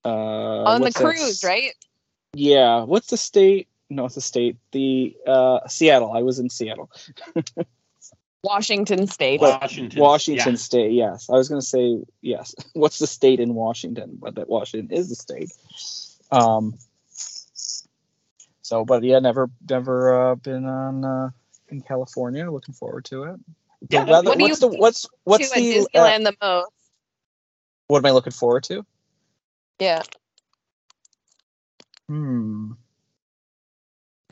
[0.05, 1.73] uh, on the what's that cruise, right?
[2.35, 2.83] Yeah.
[2.85, 3.69] What's the state?
[3.89, 4.57] No, it's the state.
[4.73, 6.13] The uh, Seattle.
[6.13, 6.91] I was in Seattle.
[8.45, 9.41] Washington State.
[9.41, 10.01] Washington.
[10.01, 10.59] Washington Yeah.
[10.59, 11.31] State, yes.
[11.31, 12.55] I was going to say yes.
[12.73, 14.19] What's the state in Washington?
[14.21, 15.53] But that Washington is the state.
[16.31, 16.75] Um.
[18.65, 21.31] So, but yeah, never, never uh, been on uh,
[21.69, 22.51] in California.
[22.51, 23.37] Looking forward to it.
[23.83, 26.25] The Yeah, weather- what do what's you the what's what's to the at uh, Disneyland
[26.25, 26.71] the most?
[27.89, 28.87] what am I looking forward to?
[29.79, 30.03] Yeah.
[32.09, 32.73] Hmm.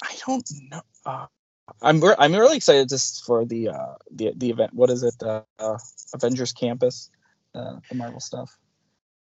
[0.02, 0.82] I don't know.
[1.82, 4.74] I'm re- I'm really excited just for the uh the the event.
[4.74, 5.14] What is it?
[5.22, 5.78] Uh, uh
[6.14, 7.10] Avengers Campus,
[7.54, 8.58] uh, the Marvel stuff.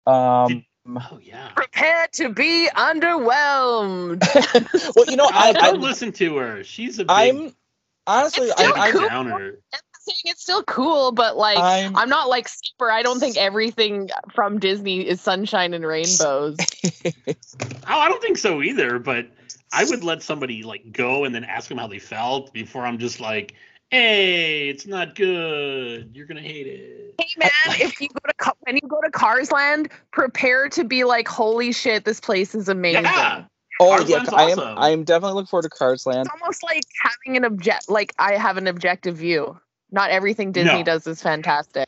[0.06, 0.66] Um.
[0.88, 1.50] Oh yeah.
[1.56, 4.22] Prepare to be underwhelmed.
[4.96, 6.64] well, you know, I, don't I'm listen to her.
[6.64, 7.56] She's a big I'm
[8.06, 9.08] honestly It's I, still I'm, cool.
[9.08, 9.60] downer.
[9.74, 12.92] I'm saying it's still cool, but like I'm I'm not like super.
[12.92, 16.58] I don't think everything from Disney is sunshine and rainbows.
[17.88, 18.98] Oh, I don't think so either.
[18.98, 19.28] But
[19.76, 22.98] I would let somebody like go and then ask them how they felt before I'm
[22.98, 23.54] just like,
[23.90, 26.12] "Hey, it's not good.
[26.14, 29.12] You're gonna hate it." hey man, if you go to Ca- when you go to
[29.12, 33.06] Cars Land, prepare to be like, holy shit, this place is amazing.
[33.06, 33.46] Yeah.
[33.80, 34.78] oh Cars yeah, Land's I am awesome.
[34.78, 36.28] I'm definitely looking forward to Cars Land.
[36.28, 37.90] It's almost like having an object.
[37.90, 39.60] Like I have an objective view.
[39.92, 40.84] Not everything Disney No.
[40.84, 41.88] does is fantastic.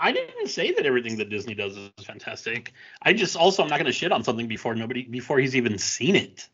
[0.00, 2.72] I didn't say that everything that Disney does is fantastic.
[3.00, 5.78] I just also I'm not going to shit on something before nobody before he's even
[5.78, 6.48] seen it.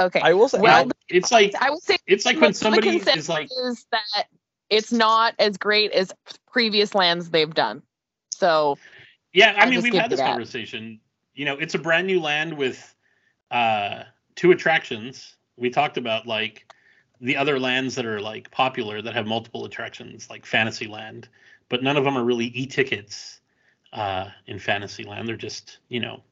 [0.00, 0.20] Okay.
[0.20, 3.28] I will say, Well, I- It's like I would say it's like when somebody is
[3.28, 4.26] like, is that
[4.70, 6.12] it's not as great as
[6.50, 7.82] previous lands they've done.
[8.30, 8.78] So
[9.32, 10.26] yeah, I I'll mean we've had this that.
[10.26, 11.00] conversation.
[11.34, 12.94] You know, it's a brand new land with
[13.50, 14.04] uh
[14.34, 15.36] two attractions.
[15.56, 16.72] We talked about like
[17.20, 21.28] the other lands that are like popular that have multiple attractions, like Fantasyland,
[21.68, 23.40] but none of them are really e-tickets
[23.92, 25.28] uh, in Fantasyland.
[25.28, 26.22] They're just you know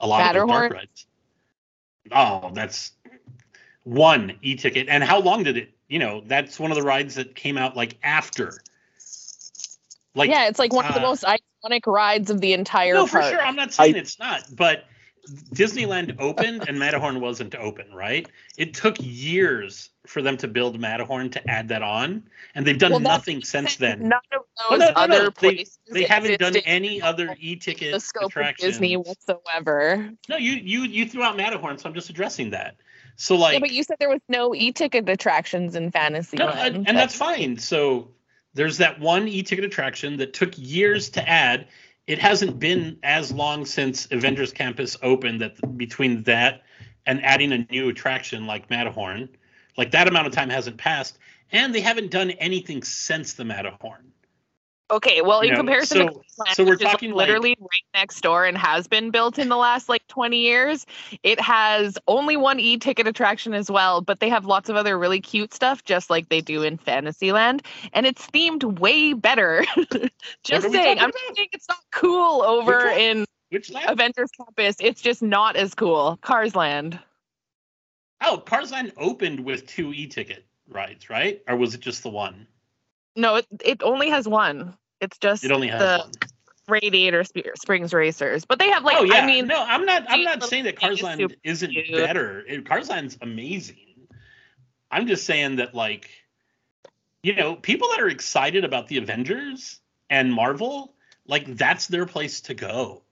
[0.00, 1.06] a lot of dark rides.
[2.12, 2.92] Oh, that's
[3.84, 4.88] one e-ticket.
[4.88, 5.70] And how long did it?
[5.88, 8.60] You know, that's one of the rides that came out like after.
[10.14, 13.06] Like yeah, it's like one of the uh, most iconic rides of the entire no,
[13.06, 13.40] for sure.
[13.40, 14.84] I'm not saying it's not, but
[15.54, 18.28] Disneyland opened and Matterhorn wasn't open, right?
[18.56, 22.90] It took years for them to build Matterhorn to add that on, and they've done
[22.92, 24.08] Well, nothing since then.
[24.08, 25.00] None of those no, no, no.
[25.00, 28.56] other They- places They haven't done any other e-ticket the scope of.
[28.56, 30.10] Disney whatsoever.
[30.28, 32.76] No, you you you threw out Matterhorn, so I'm just addressing that.
[33.16, 36.76] So like, yeah, but you said there was no e-ticket attractions in No, Fantasyland.
[36.76, 37.56] and, and that's fine.
[37.58, 38.10] So
[38.54, 41.66] there's that one e-ticket attraction that took years to add.
[42.06, 46.62] It hasn't been as long since Avengers Campus opened that between that
[47.06, 49.28] and adding a new attraction like Matterhorn,
[49.76, 51.18] like that amount of time hasn't passed,
[51.50, 54.12] and they haven't done anything since the Matterhorn.
[54.90, 57.56] Okay, well, in You know, comparison so- to Queensland, so we're which talking, like- literally
[57.58, 60.84] right next door and has been built in the last like 20 years.
[61.22, 65.20] It has only one e-ticket attraction as well, but they have lots of other really
[65.22, 67.62] cute stuff, just like they do in Fantasyland,
[67.94, 69.64] and it's themed way better.
[70.44, 72.98] just saying, I'm not saying it's not cool over one?
[72.98, 73.88] in Which land?
[73.88, 74.76] Avengers Campus.
[74.80, 76.18] It's just not as cool.
[76.20, 76.98] Cars Land.
[78.20, 81.42] Oh, Cars Land opened with two e-ticket rides, right?
[81.48, 82.46] Or was it just the one?
[83.16, 84.76] No, it, it only has one.
[85.00, 86.12] It's just It only has the one.
[86.66, 90.04] Radiator Sp- Springs Racers, but they have like oh yeah, I mean no, I'm not.
[90.08, 91.92] I'm not saying that Cars is isn't cute.
[91.92, 92.44] better.
[92.48, 92.88] It, Cars
[93.20, 93.76] amazing.
[94.94, 96.08] I'm just saying that, like,
[97.24, 100.94] you know, people that are excited about the Avengers and Marvel,
[101.26, 103.02] like, that's their place to go.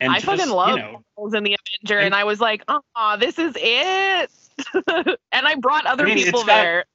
[0.00, 3.16] And I fucking love you know, Marvels the Avenger, And- and I was like, oh,
[3.20, 4.30] this is it.
[5.32, 6.86] and I brought other I mean, people there.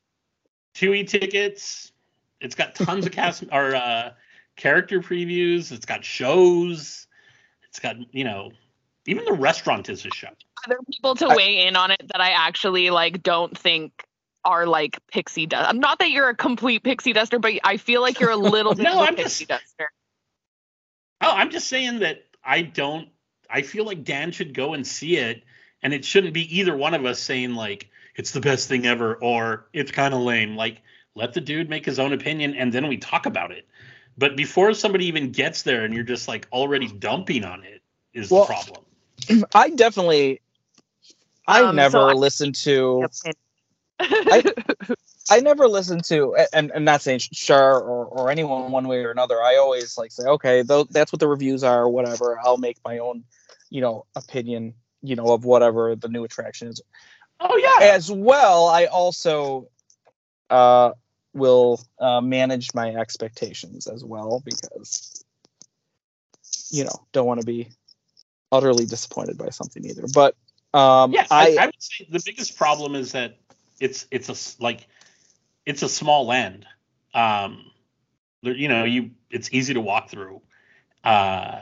[0.73, 1.90] two e tickets.
[2.41, 4.11] It's got tons of cast or uh,
[4.55, 5.71] character previews.
[5.71, 7.07] It's got shows.
[7.69, 8.51] It's got you know,
[9.05, 10.29] even the restaurant is a show.
[10.65, 13.91] Other people to I- weigh in on it that I actually like don't think
[14.43, 15.75] are like pixie dust.
[15.75, 18.83] Not that you're a complete pixie duster, but I feel like you're a little bit
[18.83, 19.91] No, of a I'm pixie duster.
[21.21, 23.09] Oh, I'm just saying that I don't.
[23.49, 25.43] I feel like Dan should go and see it,
[25.83, 29.13] and it shouldn't be either one of us saying like it's the best thing ever
[29.15, 30.55] or it's kind of lame.
[30.55, 30.81] Like
[31.15, 33.67] let the dude make his own opinion, and then we talk about it.
[34.17, 37.81] But before somebody even gets there, and you're just like already dumping on it,
[38.13, 39.45] is Well, the problem.
[39.55, 40.41] I definitely,
[41.47, 43.07] I Um, so never I- listened to.
[43.99, 44.43] I,
[45.29, 49.11] I never listen to, and and not saying Shar or, or anyone one way or
[49.11, 49.41] another.
[49.41, 52.37] I always like say, okay, though that's what the reviews are, whatever.
[52.43, 53.23] I'll make my own,
[53.69, 56.81] you know, opinion, you know, of whatever the new attraction is.
[57.39, 57.93] Oh yeah.
[57.93, 59.69] As well, I also
[60.51, 60.91] uh,
[61.33, 65.23] will uh, manage my expectations as well because,
[66.69, 67.69] you know, don't want to be
[68.51, 70.03] utterly disappointed by something either.
[70.13, 70.35] But
[70.73, 73.37] um, yeah, I, I, I would say the biggest problem is that
[73.79, 74.87] it's it's a like
[75.65, 76.65] it's a small land.
[77.13, 77.71] Um,
[78.43, 80.41] there- you know, you it's easy to walk through,
[81.03, 81.61] uh,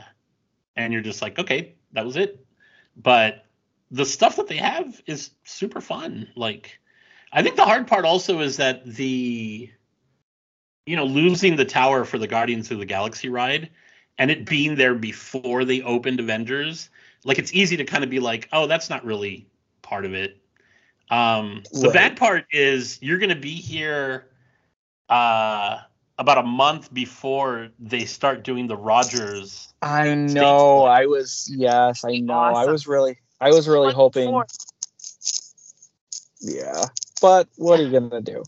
[0.76, 2.46] and you're just like, okay, that was it.
[2.96, 3.46] But
[3.92, 6.28] the stuff that they have is super fun.
[6.36, 6.79] Like,
[7.32, 9.70] I think the hard part also is that the,
[10.86, 13.70] you know, losing the tower for the Guardians of the Galaxy ride,
[14.18, 16.90] and it being there before they opened Avengers
[17.24, 19.48] like it's easy to kind of be like, oh, that's not really
[19.82, 20.38] part of it.
[21.10, 24.28] Um, the bad part is you're going to be here
[25.10, 25.80] uh,
[26.18, 29.74] about a month before they start doing the Rogers.
[29.82, 30.84] I know.
[30.84, 32.34] I was yes, I know.
[32.34, 34.46] I was really I was really hoping Four.
[36.42, 36.86] yeah.
[37.22, 38.44] But what are you gonna do?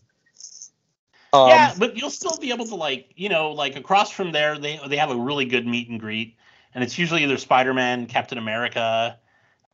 [1.34, 4.58] Um, yeah, but you'll still be able to like, you know, like across from there,
[4.58, 6.36] they they have a really good meet and greet,
[6.74, 9.18] and it's usually either Spider Man, Captain America.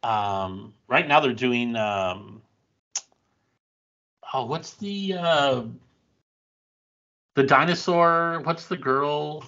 [0.04, 1.76] Um, right now they're doing.
[1.76, 2.42] Um,
[4.34, 5.64] oh, what's the uh,
[7.34, 8.42] the dinosaur?
[8.44, 9.44] What's the girl?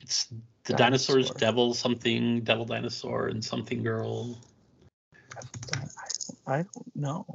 [0.00, 0.28] It's
[0.64, 4.38] the dinosaur's devil something, devil dinosaur, and something girl.
[6.46, 7.26] I don't know.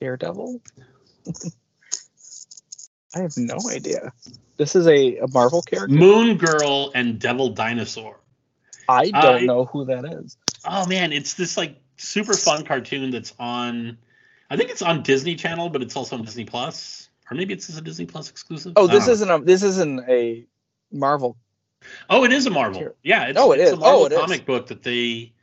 [0.00, 0.60] Daredevil?
[3.14, 4.12] I have no idea.
[4.56, 5.94] This is a, a Marvel character.
[5.94, 8.18] Moon Girl and Devil Dinosaur.
[8.88, 10.36] I don't I- know who that is.
[10.66, 13.98] Oh man, it's this like super fun cartoon that's on.
[14.50, 17.66] I think it's on Disney Channel, but it's also on Disney Plus, or maybe it's
[17.66, 18.72] just a Disney Plus exclusive.
[18.76, 19.12] Oh, this don't know.
[19.12, 20.44] isn't a this isn't a
[20.90, 21.36] Marvel.
[22.08, 22.78] Oh, it is a Marvel.
[22.80, 22.94] Here.
[23.02, 23.76] Yeah, it's, Oh, it it's is.
[23.76, 24.18] a Marvel Oh, it is.
[24.18, 25.34] comic book that they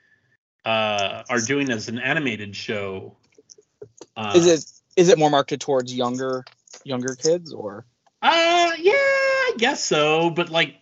[0.65, 3.15] uh, are doing as an animated show.
[4.15, 6.43] Uh, Is it is it more marketed towards younger
[6.83, 7.85] younger kids or?
[8.21, 10.29] Uh, yeah, I guess so.
[10.29, 10.75] But like,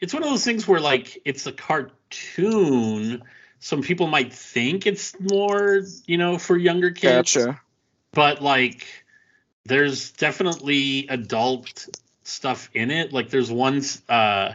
[0.00, 3.22] it's one of those things where like it's a cartoon.
[3.60, 7.36] Some people might think it's more, you know, for younger kids.
[8.12, 8.86] But like,
[9.64, 11.88] there's definitely adult
[12.24, 13.12] stuff in it.
[13.12, 14.52] Like, there's one, uh,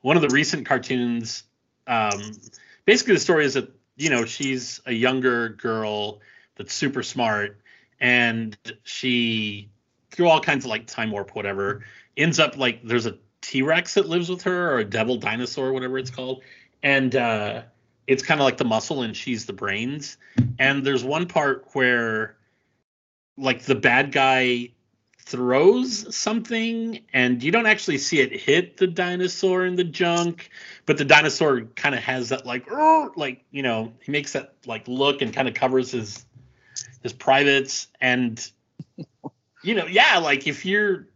[0.00, 1.42] one of the recent cartoons.
[1.88, 2.32] Um,
[2.84, 6.20] basically, the story is that you know she's a younger girl
[6.56, 7.60] that's super smart,
[8.00, 9.70] and she
[10.10, 11.84] through all kinds of like time warp whatever
[12.16, 15.98] ends up like there's a t-rex that lives with her or a devil dinosaur whatever
[15.98, 16.42] it's called.
[16.82, 17.62] And uh
[18.06, 20.16] it's kind of like the muscle and she's the brains.
[20.58, 22.36] And there's one part where
[23.38, 24.70] like the bad guy
[25.24, 30.50] throws something and you don't actually see it hit the dinosaur in the junk
[30.84, 32.66] but the dinosaur kind of has that like
[33.16, 36.26] like you know he makes that like look and kind of covers his
[37.02, 38.50] his privates and
[39.62, 41.06] you know yeah like if you're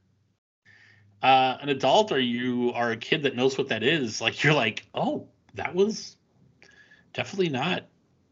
[1.22, 4.54] uh, an adult or you are a kid that knows what that is like you're
[4.54, 6.16] like oh that was
[7.14, 7.84] definitely not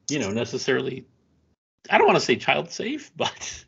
[0.09, 1.07] you know necessarily
[1.91, 3.65] i don't want to say child safe but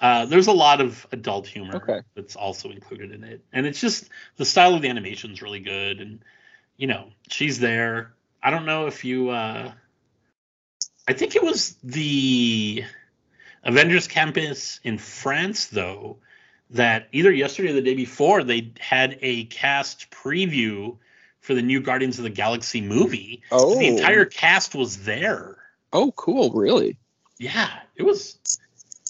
[0.00, 2.00] uh, there's a lot of adult humor Okay.
[2.14, 5.60] that's also included in it and it's just the style of the animation is really
[5.60, 6.24] good and
[6.76, 9.72] you know she's there i don't know if you uh
[11.08, 12.84] i think it was the
[13.64, 16.16] avengers campus in france though
[16.70, 20.96] that either yesterday or the day before they had a cast preview
[21.40, 25.56] for the new guardians of the galaxy movie Oh, the entire cast was there
[25.94, 26.50] Oh, cool!
[26.52, 26.96] Really?
[27.38, 28.38] yeah it was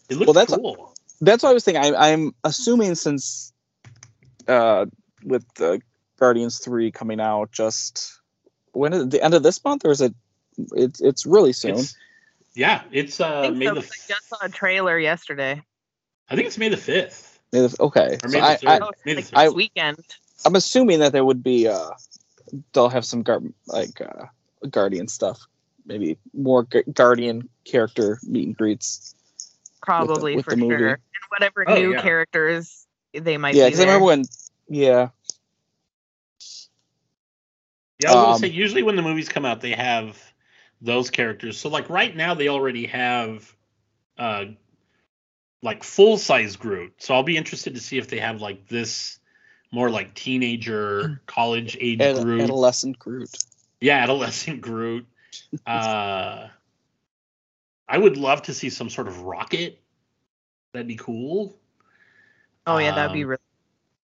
[0.08, 1.84] it looked Well, that's- cool That's what I was thinking.
[1.94, 3.52] I, I'm assuming since
[4.48, 4.86] uh,
[5.24, 5.80] with the
[6.18, 8.18] Guardians three coming out, just
[8.72, 10.12] when is it, the end of this month, or is it?
[10.72, 11.72] It's it's really soon.
[11.78, 11.96] It's,
[12.54, 15.62] yeah, it's uh think May so, the 'cause I just saw a trailer yesterday.
[16.28, 18.82] I think it's May the fifth If- okay, or May I, the I, third.
[18.82, 19.38] Oh, May the like third.
[19.38, 19.98] I- this weekend.
[20.44, 21.90] I'm assuming that there would be uh,
[22.72, 24.26] they'll have some gar- like uh,
[24.68, 25.40] Guardian stuff,
[25.86, 29.14] maybe more gu- Guardian character meet and greets.
[29.82, 30.76] Probably with for the movie.
[30.76, 30.88] sure.
[30.94, 32.02] And whatever Oh, new yeah.
[32.02, 34.24] characters they might yeah, because I remember when.
[34.68, 35.08] Yeah,
[38.00, 40.31] Yeah, I was gonna Um, say usually when the movies come out, they have
[40.82, 41.58] those characters.
[41.58, 43.50] So like right now, they already have
[44.18, 44.44] uh
[45.62, 46.94] like full size Groot.
[46.98, 49.18] So I'll be interested to see if they have like this
[49.70, 52.42] more like teenager, college age Ad- Groot.
[52.42, 53.30] adolescent Groot.
[53.80, 55.06] yeah, adolescent Groot.
[55.66, 56.48] Uh,
[57.88, 59.80] I would love to see some sort of rocket.
[60.72, 61.56] That'd be cool.
[62.66, 63.30] oh yeah, that'd be Um,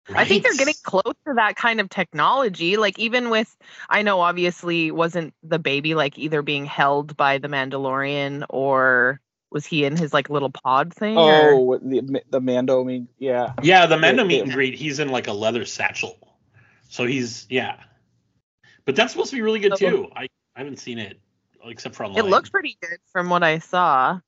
[0.09, 0.21] really.
[0.21, 2.77] I think they're getting close to that kind of technology.
[2.77, 3.55] Like even with,
[3.89, 9.67] I know obviously wasn't the baby like either being held by the Mandalorian or was
[9.67, 11.17] he in his like little pod thing?
[11.19, 12.83] Oh, what the the Mando.
[12.85, 13.53] meet, yeah.
[13.63, 14.43] Yeah, the Mando Yeah, meet yeah.
[14.45, 16.19] and greet, he's in like a leather satchel.
[16.89, 17.77] So he's yeah.
[18.85, 20.09] But that's supposed to be really good So- too.
[20.17, 20.23] I,
[20.57, 21.19] I haven't seen it
[21.65, 24.19] except for it looks pretty good from what I saw.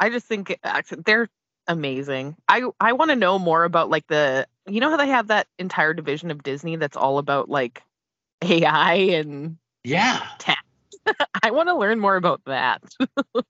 [0.00, 1.28] I just think actually they're
[1.66, 2.36] amazing.
[2.48, 5.46] I I want to know more about like the you know how they have that
[5.58, 7.82] entire division of Disney that's all about like
[8.42, 10.26] AI and Yeah.
[10.38, 10.64] tech.
[11.42, 12.82] I want to learn more about that.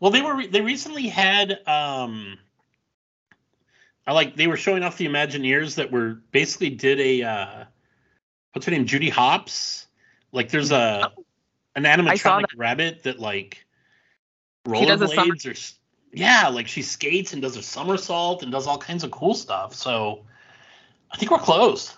[0.00, 2.36] Well, they were re- they recently had um
[4.06, 7.64] I like they were showing off the Imagineers that were basically did a uh
[8.52, 9.86] what's her name Judy Hopps.
[10.30, 11.10] Like there's a
[11.74, 13.64] an I saw animatronic rabbit that like
[14.66, 15.54] rollerblades or
[16.14, 19.74] yeah, like she skates and does a somersault and does all kinds of cool stuff.
[19.74, 20.24] So
[21.10, 21.96] I think we're close.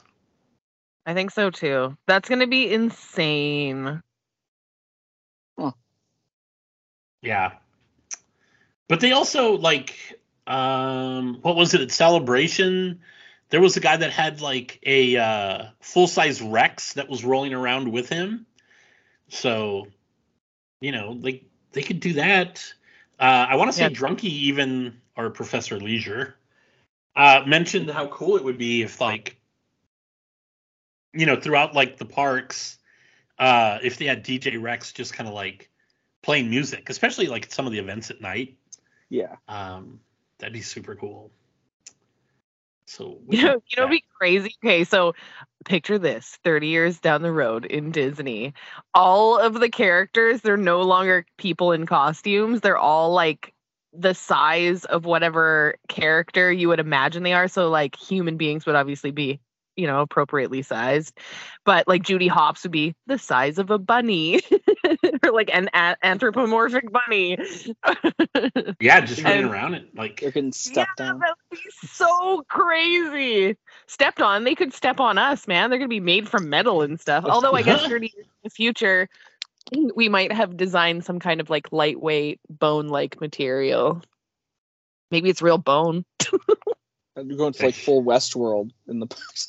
[1.05, 1.97] I think so too.
[2.07, 4.03] That's gonna be insane.
[7.23, 7.53] Yeah.
[8.89, 13.01] But they also like um what was it at Celebration?
[13.51, 17.53] There was a guy that had like a uh full size Rex that was rolling
[17.53, 18.47] around with him.
[19.29, 19.89] So,
[20.81, 22.65] you know, like they could do that.
[23.19, 23.89] Uh I want to say Yeah.
[23.91, 26.37] Drunky even or Professor Leisure
[27.15, 29.39] uh mentioned how cool it would be if like
[31.13, 32.79] you know, throughout like the parks
[33.39, 35.71] uh if they had DJ Rex just kind of like
[36.23, 38.57] playing music, especially like some of the events at night.
[39.09, 39.37] Yeah.
[39.47, 40.01] Um,
[40.39, 41.31] that'd be super cool.
[42.87, 44.55] So You know, you know, be crazy.
[44.65, 45.15] Okay, so
[45.65, 48.55] picture this: thirty years down the road in Disney,
[48.95, 52.61] all of the characters they're no longer people in costumes.
[52.61, 53.53] They're all like
[53.93, 57.49] the size of whatever character you would imagine they are.
[57.49, 59.41] So like human beings would obviously be,
[59.77, 61.17] you know, appropriately sized,
[61.65, 64.41] but like Judy Hopps would be the size of a bunny,
[65.23, 67.37] or like an a- anthropomorphic bunny.
[68.81, 71.19] yeah, just running and- around it like They're getting stepped yeah, on.
[71.21, 73.57] that would be so crazy.
[73.87, 74.45] Stepped on.
[74.45, 75.71] They could step on us, man.
[75.71, 77.25] They're gonna be made from metal and stuff.
[77.25, 79.09] Although I guess 30 years in the future,
[79.95, 84.03] we might have designed some kind of like lightweight bone-like material.
[85.11, 86.05] Maybe it's real bone.
[87.17, 89.07] They're going for like full Westworld in the.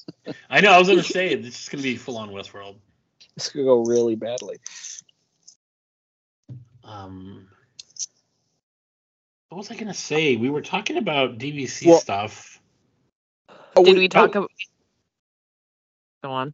[0.49, 2.77] I know I was gonna say it's just gonna be full on Westworld.
[3.35, 4.57] This could go really badly.
[6.83, 7.49] Um,
[9.49, 10.37] what was I gonna say?
[10.37, 12.61] We were talking about DVC Well- stuff.
[13.75, 14.49] Oh, Did wait, we talk about?
[16.23, 16.53] Go on.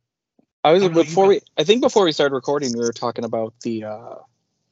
[0.64, 1.42] I was Oh, before we.
[1.58, 4.16] I think before we started recording, we were talking about the uh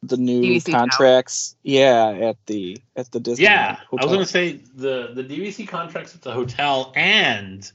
[0.03, 0.79] the new DVC tower.
[0.81, 1.55] contracts.
[1.63, 3.43] Yeah, at the at the Disney.
[3.45, 7.69] Yeah, I was gonna say the the DVC contracts at the hotel and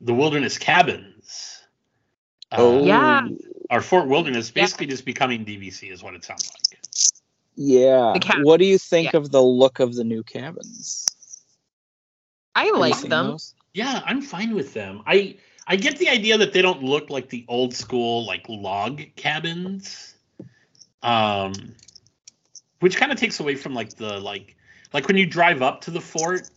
[0.00, 1.60] the Wilderness cabins.
[2.52, 3.28] uh, Oh Yeah.
[3.68, 4.62] Our Fort Wilderness Yeah.
[4.62, 6.80] basically just becoming DVC is what it sounds like.
[7.56, 8.12] Yeah.
[8.14, 9.18] The cab- What do you think yeah.
[9.18, 11.06] of the look of the new cabins?
[12.54, 13.28] I like them.
[13.28, 13.54] those?
[13.74, 15.02] Yeah, I'm fine with them.
[15.06, 15.36] I
[15.66, 20.14] I get the idea that they don't look like the old school like log cabins.
[21.02, 21.74] Um
[22.80, 24.56] which kind of takes away from like the like
[24.92, 26.48] like when you drive up to the fort,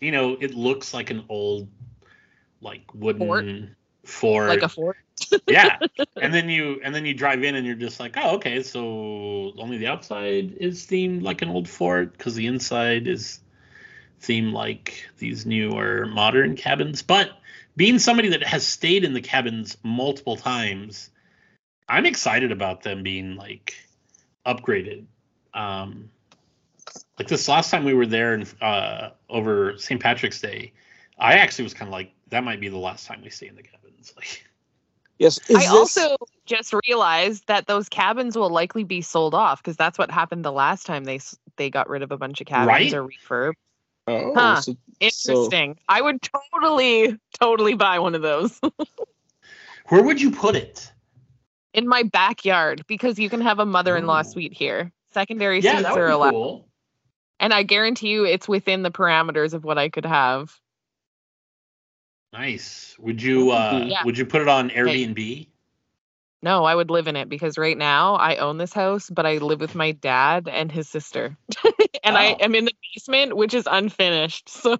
[0.00, 1.68] you know, it looks like an old
[2.60, 4.48] like wooden fort.
[4.48, 4.96] Like a fort.
[5.46, 5.78] yeah.
[6.20, 9.52] And then you and then you drive in and you're just like, "Oh, okay, so
[9.58, 13.40] only the outside is themed like an old fort cuz the inside is
[14.20, 17.30] themed like these newer modern cabins." But
[17.76, 21.10] being somebody that has stayed in the cabins multiple times,
[21.88, 23.74] I'm excited about them being like
[24.46, 25.04] upgraded.
[25.54, 26.10] Um
[27.18, 30.00] like this last time we were there and uh over St.
[30.00, 30.72] Patrick's Day,
[31.18, 33.56] I actually was kind of like that might be the last time we stay in
[33.56, 34.12] the cabins.
[34.16, 34.44] Like
[35.18, 35.40] Yes.
[35.48, 39.76] Is I this, also just realized that those cabins will likely be sold off because
[39.76, 41.20] that's what happened the last time they
[41.56, 42.92] they got rid of a bunch of cabins Right?
[42.92, 43.54] or refurb.
[44.06, 44.60] Oh, Huh.
[44.60, 45.78] so- Interesting.
[45.88, 48.60] I would totally, totally buy one of those
[49.88, 50.90] Where would you put it?
[51.76, 54.24] In my backyard because you can have a mother-in-law Ooh.
[54.24, 54.90] suite here.
[55.12, 56.68] Secondary Yeah, suites that would are be allowed, cool.
[57.38, 60.58] and I guarantee you, it's within the parameters of what I could have.
[62.32, 62.96] Nice.
[62.98, 64.02] Would you uh Yeah.
[64.04, 65.48] would you put it on Airbnb?
[66.42, 69.38] No, I would live in it because right now I own this house, but I
[69.38, 71.36] live with my dad and his sister,
[72.04, 72.36] and I Oh.
[72.40, 74.48] am in the basement, which is unfinished.
[74.62, 74.76] So.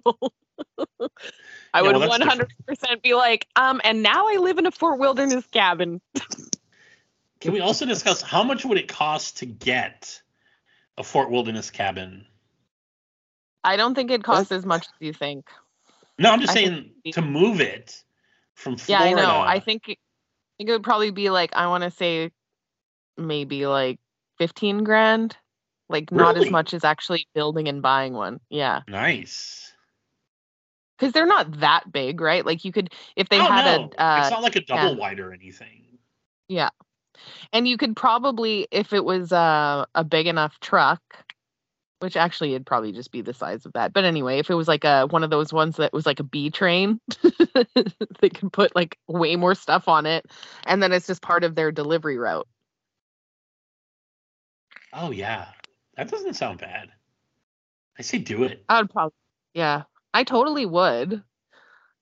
[1.73, 4.99] I Yeah, would well, 100% be like, um, and now I live in a Fort
[4.99, 6.01] Wilderness cabin.
[7.39, 10.21] Can we also discuss how much would it cost to get
[10.97, 12.25] a Fort Wilderness cabin?
[13.63, 15.45] I don't think it costs as much as you think.
[16.17, 18.03] No, I'm just I think- saying to move it
[18.55, 19.05] from Florida.
[19.05, 19.27] Yeah, Florida.
[19.27, 19.47] I know.
[19.47, 22.31] I think it, I think it would probably be like I want to say
[23.17, 23.99] maybe like
[24.39, 25.37] 15 grand.
[25.89, 26.47] Like not Really?
[26.47, 28.39] as much as actually building and buying one.
[28.49, 28.81] Yeah.
[28.87, 29.71] nice.
[30.97, 32.45] Cuz they're not that big, right?
[32.45, 33.89] Like you could if they oh, had no.
[33.97, 34.99] a uh it's not like a double yeah.
[34.99, 35.99] wide or anything.
[37.53, 41.01] And you could probably if it was uh, a big enough truck
[41.99, 44.67] which actually it'd probably just be the size of that but anyway if it was
[44.67, 46.99] like a one of those ones that was like a b train
[48.21, 50.25] they could put like way more stuff on it
[50.65, 52.47] and then it's just part of their delivery route
[54.93, 55.47] Oh yeah.
[55.95, 56.89] That doesn't sound bad.
[57.99, 58.63] I say do it.
[58.69, 59.15] i would probably
[59.53, 61.23] yeah i totally would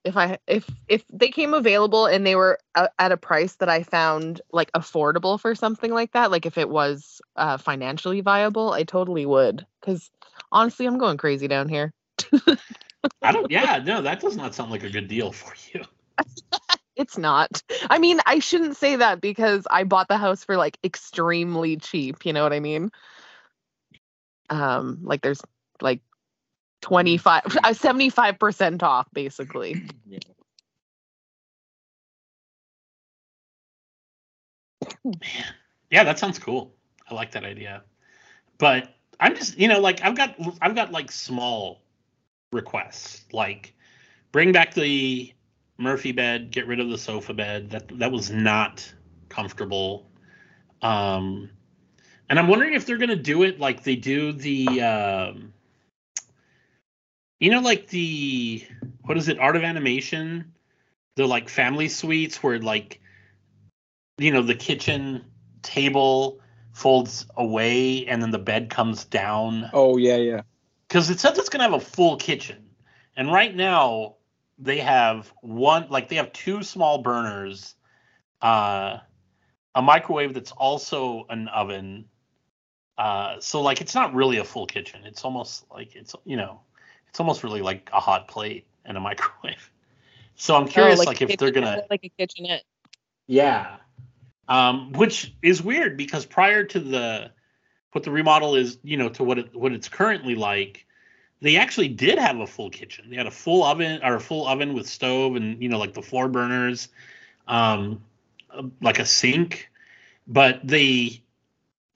[0.06, 3.70] if i if if they came available and they were a- at a price that
[3.70, 8.72] i found like affordable for something like that like if it was uh financially viable
[8.72, 10.12] i totally would because
[10.51, 11.91] honestly i'm going crazy down here
[13.22, 15.84] I don't yeah, no, that does not sound like a good deal for you.
[16.95, 17.62] It's not.
[17.89, 22.26] I mean, I shouldn't say that because I bought the house for like extremely cheap,
[22.26, 22.89] you know what I mean?
[24.49, 25.41] Um like there's
[25.82, 25.99] like
[26.82, 29.84] 25 uh, 75% off basically.
[30.08, 30.20] Yeah.
[35.04, 35.16] Man,
[35.90, 36.74] yeah, that sounds cool.
[37.10, 37.84] I like that idea.
[38.58, 41.82] But I'm just, you know, like I've got, I've got like small
[42.52, 43.74] requests, like
[44.32, 45.34] bring back the
[45.78, 47.70] Murphy bed, get rid of the sofa bed.
[47.72, 48.92] That that was not
[49.30, 50.10] comfortable.
[50.82, 51.50] Um,
[52.30, 55.54] and I'm wondering if they're gonna do it like they do the, um,
[57.40, 58.66] you know, like the
[59.04, 59.40] what is it?
[59.40, 60.54] Art of Animation.
[61.16, 63.00] The like family suites where like,
[64.18, 65.24] you know, the kitchen
[65.62, 66.42] table
[66.76, 70.42] folds away and then the bed comes down Oh yeah, yeah.
[70.88, 72.70] because it says it's going to have a full kitchen
[73.16, 74.16] and right now
[74.60, 77.76] they have one like they have two small burners
[78.42, 78.98] uh
[79.74, 82.06] a microwave that's also an oven
[82.98, 86.60] uh so like it's not really a full kitchen it's almost like it's you know
[87.16, 89.72] it's almost really like a hot plate and a microwave
[90.36, 92.63] so i'm curious Oh, like, a if they're gonna like a kitchenette.
[93.26, 93.78] yeah.
[94.49, 97.32] Um, which is weird because prior to the
[97.93, 100.86] what the remodel is, you know, to what it what it's currently like,
[101.41, 103.09] they actually did have a full kitchen.
[103.09, 105.93] They had a full oven or a full oven with stove and you know like
[105.93, 106.89] the floor burners,
[107.47, 108.03] um,
[108.51, 109.72] uh, like a sink,
[110.28, 111.24] but they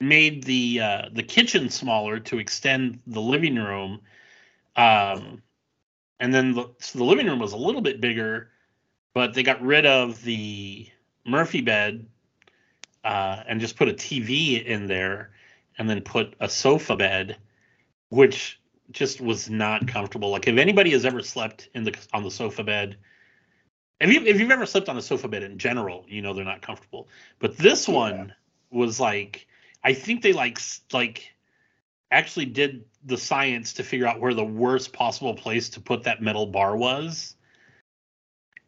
[0.00, 4.00] made the uh, the kitchen smaller to extend the living room,
[4.76, 5.42] um,
[6.18, 8.50] and then the, so the living room was a little bit bigger,
[9.14, 10.88] but they got rid of the
[11.26, 12.06] Murphy bed
[13.04, 15.30] uh, and just put a TV in there,
[15.78, 17.38] and then put a sofa bed,
[18.10, 18.60] which
[18.90, 20.30] just was not comfortable.
[20.30, 22.96] Like if anybody has ever slept in the on the sofa bed,
[24.00, 26.44] if you if you've ever slept on a sofa bed in general, you know they're
[26.44, 27.08] not comfortable.
[27.38, 27.94] But this Yeah.
[27.94, 28.34] one
[28.70, 29.46] was like,
[29.82, 30.58] I think they like
[30.92, 31.34] like
[32.10, 36.22] actually did the science to figure out where the worst possible place to put that
[36.22, 37.36] metal bar was,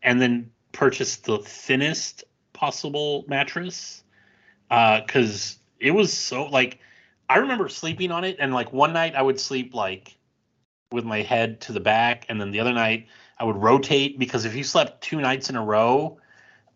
[0.02, 4.02] and then purchased the thinnest possible mattress
[4.68, 6.78] because it was so like
[7.28, 10.16] I remember sleeping on it, and like one night I would sleep like
[10.90, 13.06] with my head to the back, and then the other night
[13.38, 16.18] I would rotate because if you slept two nights in a row,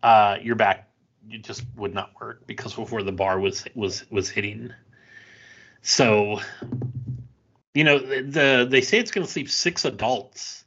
[0.03, 0.89] uh, your back
[1.41, 4.73] just would not work because of where the bar was was was hitting.
[5.81, 6.41] So,
[7.73, 10.65] you know, the, the they say it's going to sleep six adults,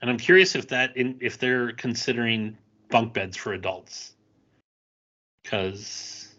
[0.00, 2.56] and I'm curious if that in if they're considering
[2.90, 4.14] bunk beds for adults,
[5.42, 6.34] because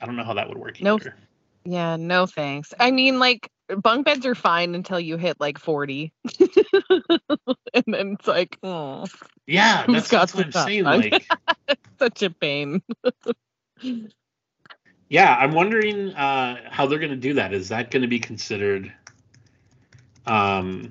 [0.00, 0.96] I don't know how that would work No.
[0.96, 1.16] either.
[1.64, 2.72] Yeah, no thanks.
[2.78, 3.50] I mean, like
[3.82, 6.12] bunk beds are fine until you hit like 40.
[7.74, 9.06] and then it's like, oh,
[9.46, 10.84] Yeah, Who's that's, got that's what I'm saying.
[10.84, 11.26] Like,
[11.98, 12.82] such a pain.
[15.08, 17.52] yeah, I'm wondering uh, how they're going to do that.
[17.54, 18.92] Is that going to be considered
[20.26, 20.90] um,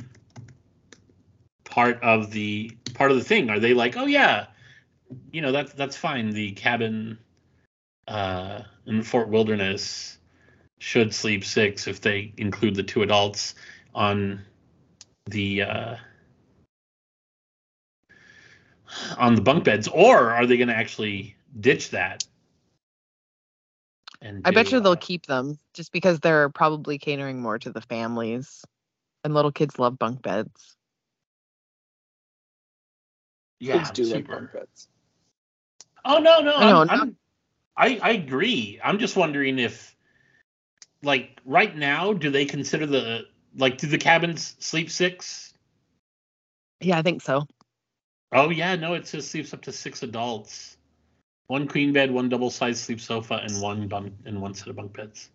[1.66, 3.50] part of the part of the thing?
[3.50, 4.48] Are they like, oh yeah,
[5.32, 6.32] you know that's that's fine.
[6.32, 7.18] The cabin
[8.08, 10.18] uh, in Fort Wilderness
[10.80, 13.56] should sleep six if they include the two adults
[13.94, 14.42] on
[15.26, 15.96] the uh,
[19.18, 22.24] on the bunk beds, or are they going to actually ditch that?
[24.22, 27.60] And I bet do, you they'll uh, keep them just because they're probably catering more
[27.60, 28.64] to the families.
[29.24, 30.78] And little kids love bunk beds.
[33.60, 34.36] yeah, Kids do like super.
[34.36, 34.88] bunk beds.
[36.06, 37.18] Oh no, no, I know, I'm, not- I'm,
[37.76, 38.80] I I agree.
[38.84, 39.96] I'm just wondering if,
[41.04, 45.54] like, right now, do they consider the like do the cabins sleep six?
[46.80, 47.48] Yeah, I think so.
[48.32, 50.77] Oh yeah, no, it just sleeps up to six adults,
[51.48, 54.76] one queen bed, one double size sleep sofa, and one bunk and one set of
[54.76, 55.30] bunk beds.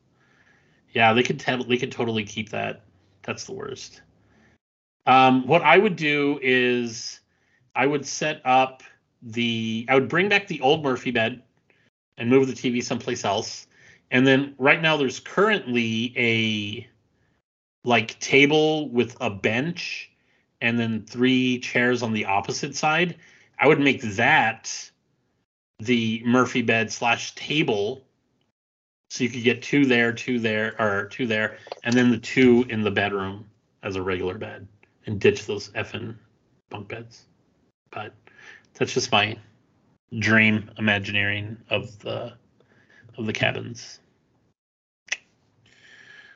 [0.92, 2.82] Yeah, they could tell they could totally keep that.
[3.22, 4.02] That's the worst.
[5.06, 7.20] Um, what I would do is
[7.74, 8.82] I would set up
[9.22, 11.42] the I would bring back the old Murphy bed
[12.18, 13.66] and move the TV someplace else.
[14.10, 16.88] And then right now there's currently a
[17.84, 20.10] like table with a bench
[20.60, 23.16] and then three chairs on the opposite side.
[23.58, 24.90] I would make that
[25.85, 28.05] the Murphy bed slash table.
[29.11, 32.64] So you could get two there, two there, or two there, and then the two
[32.70, 33.47] in the bedroom
[33.83, 34.66] as a regular bed
[35.07, 36.14] and ditch those effing
[36.70, 37.24] bunk beds.
[37.91, 38.14] But
[38.74, 39.37] that's just my
[40.18, 42.33] dream imagineering of the
[43.18, 44.01] of the cabins.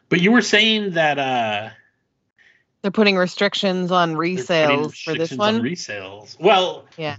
[0.08, 1.70] But you were saying that uh
[2.82, 5.54] They're putting restrictions on resales for this restrictions one.
[5.56, 6.38] on resales.
[6.38, 7.16] Well, Yeah.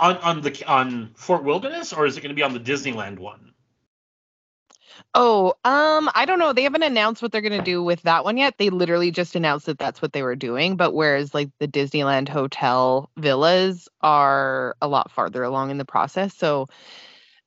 [0.00, 3.18] On on the on Fort Wilderness or is it going to be on the Disneyland
[3.18, 3.50] one?
[5.14, 6.52] Oh, um, I don't know.
[6.52, 8.58] They haven't announced what they're gonna do with that one yet.
[8.58, 10.76] They literally just announced that that's what they were doing.
[10.76, 16.34] But whereas like the Disneyland hotel villas are a lot farther along in the process,
[16.36, 16.68] so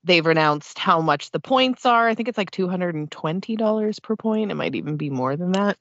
[0.04, 2.08] they've announced how much the points are.
[2.08, 4.52] I think it's like two hundred and twenty dollars per point.
[4.52, 5.78] It might even be more than that.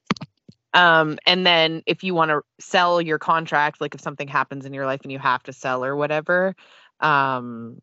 [0.74, 4.72] Um, and then if you want to sell your contract, like if something happens in
[4.72, 6.54] your life and you have to sell or whatever,
[7.00, 7.80] um,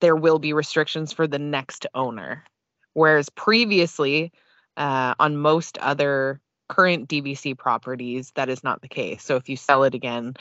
[0.00, 2.44] there will be restrictions for the next owner.
[2.92, 4.32] Whereas previously,
[4.76, 9.22] uh, on most other current DVC properties, that is not the case.
[9.24, 10.34] So if you sell it again,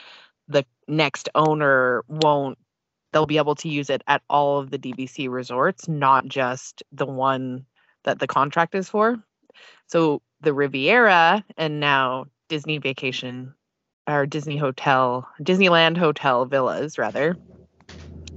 [0.47, 2.57] the next owner won't
[3.11, 7.05] they'll be able to use it at all of the DVC resorts, not just the
[7.05, 7.65] one
[8.03, 9.17] that the contract is for.
[9.87, 13.53] So the Riviera and now Disney Vacation
[14.07, 17.37] or Disney Hotel, Disneyland Hotel Villas rather,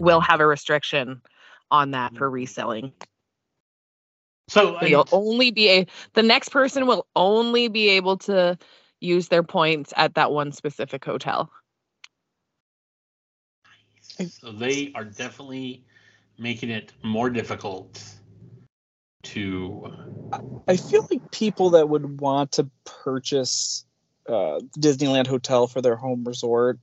[0.00, 1.22] will have a restriction
[1.70, 2.92] on that for reselling.
[4.48, 8.58] So So you'll only be a the next person will only be able to
[9.00, 11.50] use their points at that one specific hotel.
[14.28, 15.84] So they are definitely
[16.38, 18.02] making it more difficult
[19.22, 19.92] to.
[20.66, 23.84] I feel like people that would want to purchase
[24.28, 26.78] uh, Disneyland Hotel for their home resort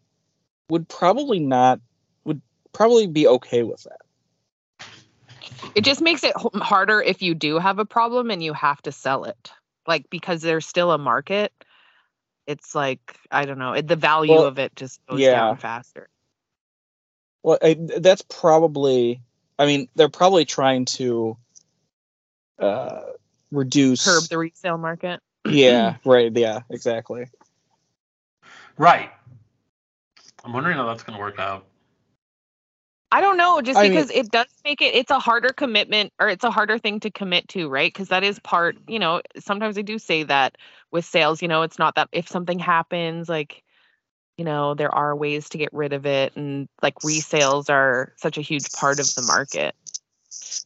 [0.70, 1.80] would probably not
[2.26, 2.42] would
[2.74, 4.80] probably be okay with that.
[5.76, 8.92] It just makes it harder if you do have a problem and you have to
[8.92, 9.52] sell it.
[9.88, 11.52] Like because there's still a market.
[12.46, 15.32] It's like I don't know, it, the value Well, of it just goes yeah.
[15.32, 16.10] down faster.
[17.44, 19.22] Well, I, that's probably.
[19.58, 21.38] I mean, they're probably trying to
[22.60, 23.02] uh,
[23.52, 24.04] reduce.
[24.04, 25.22] Curb the resale market.
[25.46, 25.96] yeah.
[26.06, 26.36] Right.
[26.36, 26.62] Yeah.
[26.70, 27.28] Exactly.
[28.78, 29.12] Right.
[30.44, 31.66] I'm wondering how that's going to work out.
[33.12, 36.14] I don't know, just I mean- because it does make it it's a harder commitment
[36.20, 37.92] or it's a harder thing to commit to, right?
[37.92, 40.58] Because that is part, you know, sometimes I do say that
[40.92, 43.64] with sales, you know, it's not that if something happens, like,
[44.38, 48.38] you know, there are ways to get rid of it and like resales are such
[48.38, 49.74] a huge part of the market.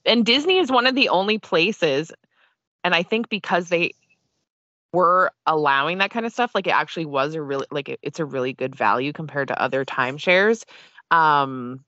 [0.06, 2.12] And Disney is one of the only places
[2.84, 3.94] and I think because they
[4.92, 8.20] were allowing that kind of stuff, like it actually was a really like it, it's
[8.20, 10.64] a really good value compared to other timeshares.
[11.12, 11.84] Um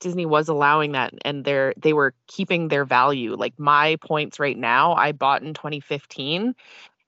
[0.00, 3.36] Disney was allowing that and they're they were keeping their value.
[3.36, 6.54] Like my points right now, I bought in 2015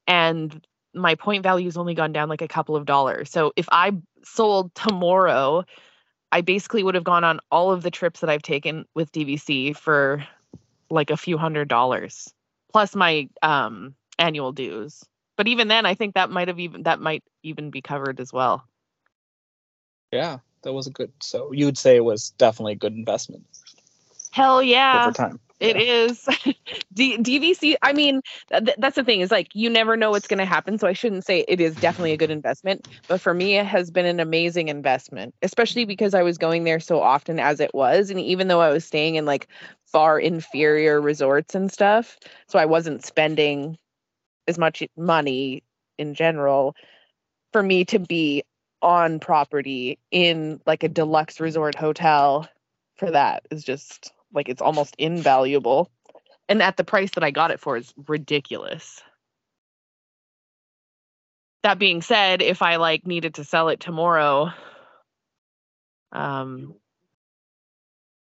[0.07, 3.31] and my point value's only gone down like a couple of dollars.
[3.31, 3.93] So if I
[4.23, 5.65] sold tomorrow,
[6.33, 9.77] I basically would have gone on all of the trips that I've taken with DVC
[9.77, 10.27] for
[10.91, 12.33] like a few hundred dollars
[12.73, 15.05] plus my um annual dues.
[15.37, 18.33] But even then I think that might have even that might even be covered as
[18.33, 18.65] well.
[20.11, 20.39] Yeah.
[20.63, 21.13] That was a good.
[21.21, 23.45] So you would say it was definitely a good investment
[24.33, 25.03] Hell yeah.
[25.05, 25.41] over time.
[25.63, 26.27] It is
[26.93, 27.77] D- DVC.
[27.83, 30.79] I mean, th- that's the thing is like you never know what's going to happen.
[30.79, 33.91] So I shouldn't say it is definitely a good investment, but for me, it has
[33.91, 38.11] been an amazing investment, especially because I was going there so often as it was.
[38.11, 39.49] And even though I was staying in like
[39.87, 43.79] far inferior resorts and stuff, so I wasn't spending
[44.49, 45.63] as much money
[45.99, 46.75] in general
[47.53, 48.43] for me to be
[48.83, 52.49] on property in like a deluxe resort hotel
[52.97, 55.91] for that is just like it's almost invaluable.
[56.49, 59.03] And at the price that I got it for is ridiculous.
[61.63, 64.51] That being said, if I like needed to sell it tomorrow,
[66.11, 66.75] um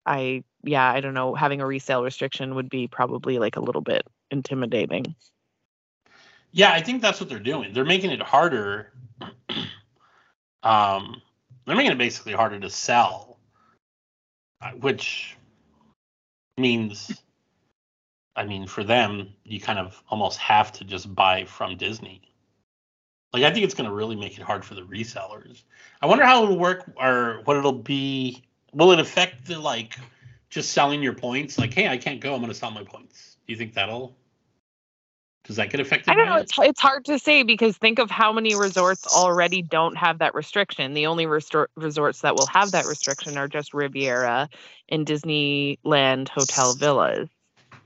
[0.06, 3.82] I yeah, I don't know, having a resale restriction would be probably like a little
[3.82, 5.16] bit intimidating.
[6.52, 7.74] Yeah, I think that's what they're doing.
[7.74, 8.92] They're making it harder.
[10.64, 11.22] um,
[11.66, 13.38] they're making it basically harder to sell,
[14.62, 15.37] uh, which
[16.58, 17.22] means,
[18.36, 22.22] I mean, for them, you kind of almost have to just buy from Disney.
[23.34, 25.64] Like, I think it's going to really make it hard for the resellers.
[26.02, 28.44] I wonder how it'll work or what it'll be.
[28.74, 29.98] Will it affect the like
[30.50, 31.58] just selling your points?
[31.58, 32.34] Like, hey, I can't go.
[32.34, 33.38] I'm going to sell my points.
[33.46, 34.16] Do you think that'll?
[35.48, 36.12] Does that get affected?
[36.12, 36.36] I don't know.
[36.36, 36.42] it?
[36.44, 40.36] It's it's hard to say because think of how many resorts already don't have that
[40.36, 40.94] restriction.
[40.94, 44.50] The only restor- resorts that will have that restriction are just Riviera
[44.90, 47.30] and Disneyland Hotel Villas.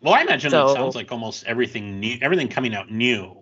[0.01, 3.37] Well, I imagine So- it sounds like almost everything new, everything coming out new.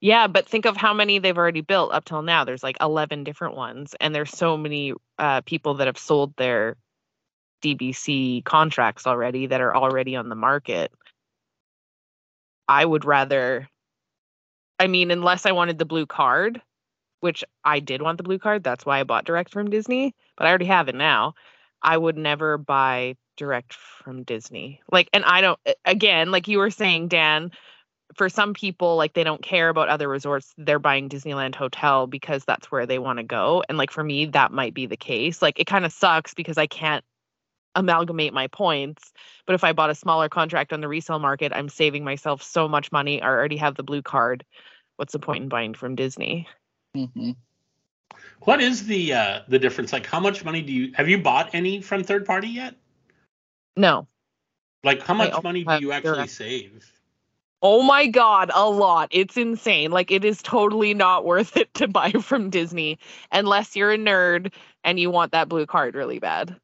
[0.00, 2.44] Yeah, but think of how many they've already built up till now.
[2.44, 6.76] There's like 11 different ones, and there's so many uh, people that have sold their
[7.62, 10.90] DVC contracts already that are already on the market.
[12.70, 13.68] I would rather,
[14.78, 16.62] I mean, unless I wanted the blue card,
[17.18, 18.62] which I did want the blue card.
[18.62, 21.34] That's why I bought direct from Disney, but I already have it now.
[21.82, 24.80] I would never buy direct from Disney.
[24.92, 27.50] Like, and I don't, again, like you were saying, Dan,
[28.14, 32.44] for some people like they don't care about other resorts they're buying disneyland hotel because
[32.44, 35.40] that's where they want to go and like for me that might be the case
[35.40, 37.04] like it kind of sucks because i can't
[37.74, 39.12] amalgamate my points
[39.46, 42.68] but if i bought a smaller contract on the resale market i'm saving myself so
[42.68, 44.44] much money i already have the blue card
[44.96, 46.48] what's the point in buying from disney
[46.94, 47.30] hmm
[48.42, 49.92] What is the uh, the difference?
[49.92, 52.74] Like, how much money do you have you bought any from third party yet?
[53.76, 54.08] no
[54.82, 56.30] Like, how much money do you actually direct.
[56.32, 56.92] save?
[57.62, 59.08] Oh my god, a lot.
[59.12, 59.90] It's insane.
[59.90, 62.98] Like it is totally not worth it to buy from Disney
[63.30, 64.52] unless you're a nerd
[64.84, 66.56] and you want that blue card really bad.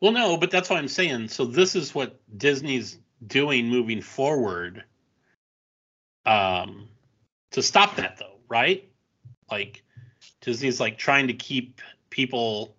[0.00, 1.28] Well, no, but that's what I'm saying.
[1.28, 4.84] So this is what Disney's doing moving forward.
[6.24, 6.88] Um,
[7.52, 8.88] to stop that though, right?
[9.50, 9.82] Like
[10.40, 12.76] Disney's like trying to keep people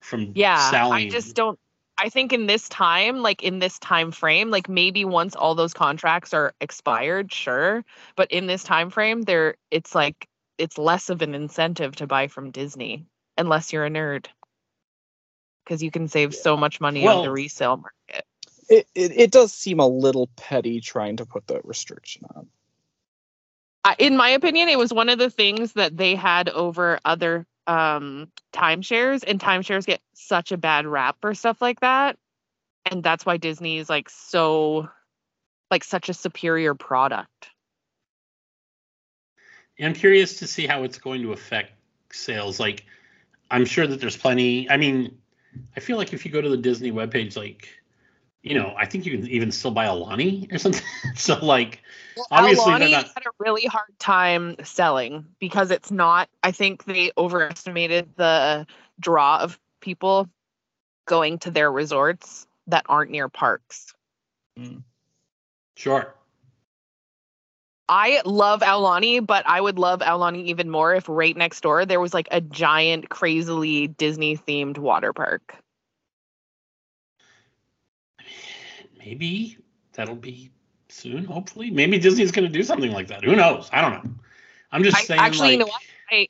[0.00, 1.08] from Yeah, selling.
[1.08, 1.58] I just don't
[2.00, 5.74] I think in this time, like in this time frame, like maybe once all those
[5.74, 7.84] contracts are expired, sure,
[8.14, 10.28] but in this time frame there it's like
[10.58, 14.26] it's less of an incentive to buy from Disney unless you're a nerd.
[15.68, 18.24] Cuz you can save so much money on the resale market.
[18.68, 22.48] It, it it does seem a little petty trying to put that restriction on.
[23.84, 27.46] I- in my opinion, it was one of the things that they had over other
[27.66, 32.16] um, timeshares, and timeshares get such a bad rap for stuff like that,
[32.90, 34.88] and that's why Disney is like so,
[35.70, 37.50] like such a superior product.
[39.80, 41.72] I'm curious to see how it's going to affect
[42.12, 42.58] sales.
[42.58, 42.84] Like,
[43.50, 44.68] I'm sure that there's plenty.
[44.68, 45.17] I mean,
[45.76, 47.68] I feel like if you go to the Disney webpage, like,
[48.42, 50.82] you know, I think you can even still buy a Aulani or something.
[51.14, 51.82] so, like,
[52.30, 53.06] obviously they're Aulani not.
[53.14, 56.28] had a really hard time selling because it's not.
[56.42, 58.66] I think they overestimated the
[59.00, 60.28] draw of people
[61.06, 63.94] going to their resorts that aren't near parks.
[64.58, 64.82] Mm.
[65.74, 66.14] Sure.
[67.88, 72.00] I love Aulani, but I would love Aulani even more if right next door there
[72.00, 75.56] was like a giant, crazily Disney themed water park.
[78.98, 79.56] Maybe
[79.94, 80.50] that'll be
[80.88, 81.24] soon.
[81.24, 83.24] Hopefully, maybe Disney's going to do something like that.
[83.24, 83.70] Who knows?
[83.72, 84.10] I don't know.
[84.70, 85.20] I'm just I- saying.
[85.20, 85.82] actually, like, you know what?
[86.10, 86.28] I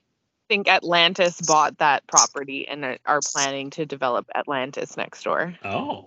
[0.49, 5.55] think Atlantis bought that property and are- are planning to develop Atlantis next door.
[5.65, 6.07] Oh.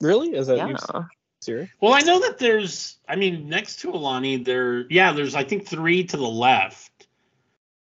[0.00, 0.34] Really?
[0.34, 1.04] Is that Yeah.
[1.44, 1.68] Serious?
[1.80, 2.96] Well, I know that there's.
[3.08, 4.86] I mean, next to Aulani, there.
[4.90, 5.34] Yeah, there's.
[5.34, 7.06] I think three to the left.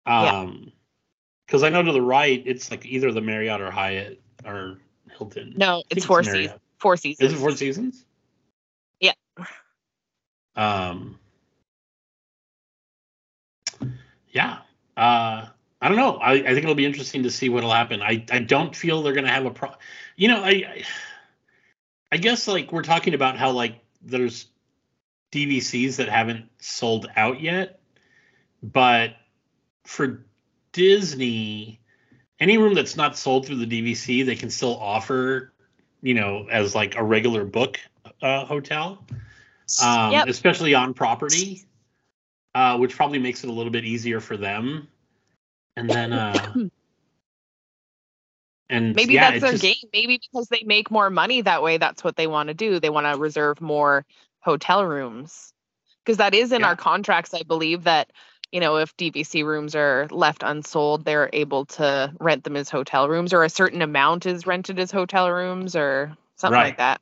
[0.07, 0.41] Yeah.
[0.41, 0.73] Um,
[1.47, 4.79] because I know to the right, it's like either the Marriott or Hyatt or
[5.19, 5.53] Hilton.
[5.57, 6.45] No, it's Four Marriott.
[6.45, 6.61] Seasons.
[6.79, 7.31] Four Seasons.
[7.31, 8.05] Is it Four Seasons?
[9.01, 9.13] Yeah.
[10.57, 11.19] Um.
[14.31, 14.59] Yeah.
[14.97, 15.47] Uh.
[15.83, 16.17] I don't know.
[16.17, 18.01] I, I think it'll be interesting to see what'll happen.
[18.03, 19.71] I, I don't feel they're gonna have a pro.
[20.17, 20.85] You know, I, I
[22.13, 24.49] I guess like we're talking about how like there's
[25.33, 27.81] DVCs that haven't sold out yet,
[28.63, 29.17] but
[29.85, 30.27] for
[30.73, 31.81] Disney,
[32.39, 35.55] any room that's not sold through the DVC, they can still offer,
[36.03, 37.81] you know, as like a regular book
[38.21, 39.05] uh, hotel,
[39.83, 40.29] um, Yep.
[40.29, 41.65] especially on property,
[42.55, 44.87] uh, which probably makes it a little bit easier for them.
[45.77, 46.55] And then, uh,
[48.73, 49.91] and Maybe yeah, that's their just- game.
[49.93, 52.81] Maybe because they make more money that way, that's what they want to do.
[52.81, 54.05] They want to reserve more
[54.41, 55.53] hotel rooms.
[56.05, 56.69] Because that is in Yeah.
[56.69, 58.11] our contracts, I believe that,
[58.51, 63.09] you know, if DVC rooms are left unsold, they're able to rent them as hotel
[63.09, 66.65] rooms or a certain amount is rented as hotel rooms or something Right.
[66.65, 67.01] like that.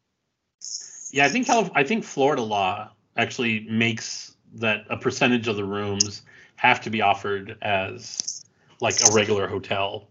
[1.12, 5.64] Yeah, I think Calif- I think Florida law actually makes that a percentage of the
[5.64, 6.22] rooms
[6.56, 8.44] have to be offered as
[8.80, 10.08] like a regular hotel.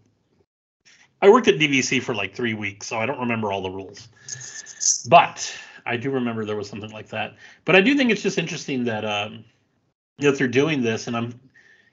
[1.22, 4.08] I worked at DVC for like three weeks, so I don't remember all the rules,
[5.08, 5.54] but
[5.86, 7.34] I do remember there was something like that.
[7.64, 9.44] But I do think it's just interesting that um,
[10.18, 11.38] that they're doing this, and I'm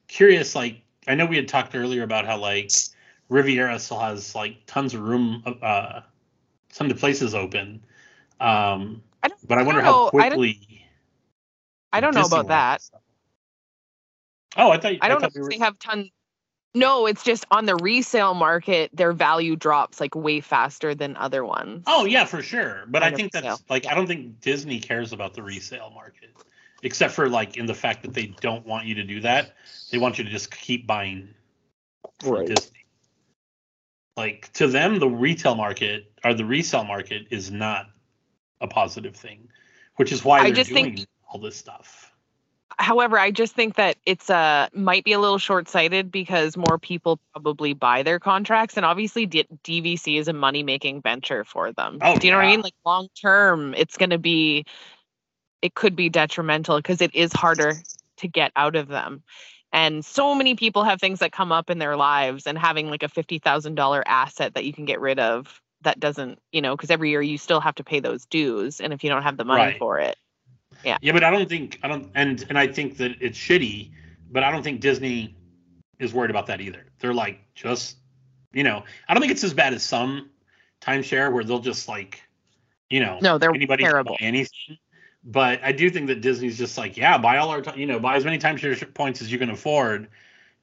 [0.08, 0.56] curious.
[0.56, 2.72] Like, I know we had talked earlier about how like
[3.30, 6.02] Riviera still has like tons of room, uh,
[6.74, 7.84] tons of places open.
[8.40, 10.86] Um, I don't- but I I wonder how know- I don't- quickly.
[11.92, 12.82] I don't know about that.
[14.56, 16.10] Oh, I thought I don't know thought we were- they have tons.
[16.78, 21.44] No, it's just on the resale market, their value drops like way faster than other
[21.46, 21.84] ones.
[21.88, 22.84] Oh yeah, for sure.
[22.88, 23.60] But I think that's resale.
[23.70, 26.36] like I don't think Disney cares about the resale market,
[26.84, 29.56] except for like in the fact that they don't want you to do that.
[29.92, 31.30] They want you to just keep buying
[32.24, 32.48] Right.
[32.48, 32.86] Disney.
[34.16, 37.88] Like to them, the retail market or the resale market is not
[38.62, 39.50] a positive thing,
[39.98, 42.07] which is why I they're just doing think- all this stuff.
[42.80, 47.20] However, I just think that it's uh might be a little short-sighted because more people
[47.34, 51.98] probably buy their contracts, and obviously D- DVC is a money-making venture for them.
[52.02, 52.62] Oh, Do you know what I mean?
[52.62, 54.66] Like long term, it's going to be,
[55.62, 57.74] it could be detrimental because it is harder
[58.18, 59.24] to get out of them.
[59.74, 63.04] And so many people have things that come up in their lives, and having like
[63.04, 66.76] a fifty thousand dollar asset that you can get rid of that doesn't, you know,
[66.76, 69.38] because every year you still have to pay those dues, and if you don't have
[69.38, 69.80] the money Right.
[69.80, 70.18] for it,
[70.84, 73.92] Yeah, Yeah, but I don't think I don't and and I think that it's shitty,
[74.32, 75.36] but I don't think Disney
[76.00, 76.86] is worried about that either.
[77.00, 77.98] They're like just
[78.54, 80.30] you know, I don't think it's as bad as some
[80.82, 82.22] timeshare where they'll just like
[82.90, 84.16] you know no, they're anybody terrible.
[84.20, 84.78] buy anything.
[85.24, 88.16] but I do think that Disney's just like, yeah, buy all our, you know, buy
[88.16, 90.08] as many timeshare points as you can afford,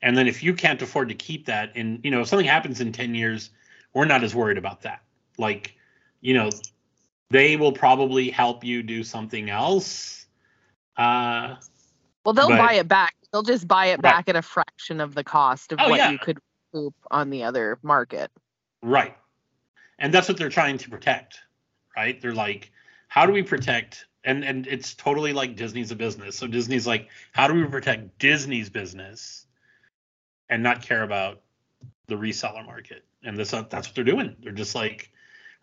[0.02, 2.80] and then if you can't afford to keep that, and you know, if something happens
[2.80, 3.50] in ten years,
[3.92, 5.02] we're not as worried about that.
[5.38, 5.74] Like,
[6.20, 6.50] you know,
[7.30, 10.26] they will probably help you do something else.
[10.96, 11.56] Uh,
[12.24, 13.14] Well, they'll But- buy it back.
[13.32, 14.02] They'll just buy it Right.
[14.02, 16.10] back at a fraction of the cost of Oh, what yeah.
[16.10, 16.38] you could
[16.72, 18.30] recoup on the other market.
[18.82, 19.16] Right.
[19.98, 21.40] And that's what they're trying to protect,
[21.96, 22.20] right?
[22.20, 22.70] They're like,
[23.08, 26.38] how do we protect and and it's totally like Disney's a business.
[26.38, 29.46] So Disney's like, how do we protect Disney's business
[30.48, 31.42] and not care about
[32.06, 33.04] the reseller market?
[33.22, 34.34] And this that's what they're doing.
[34.40, 35.10] They're just like,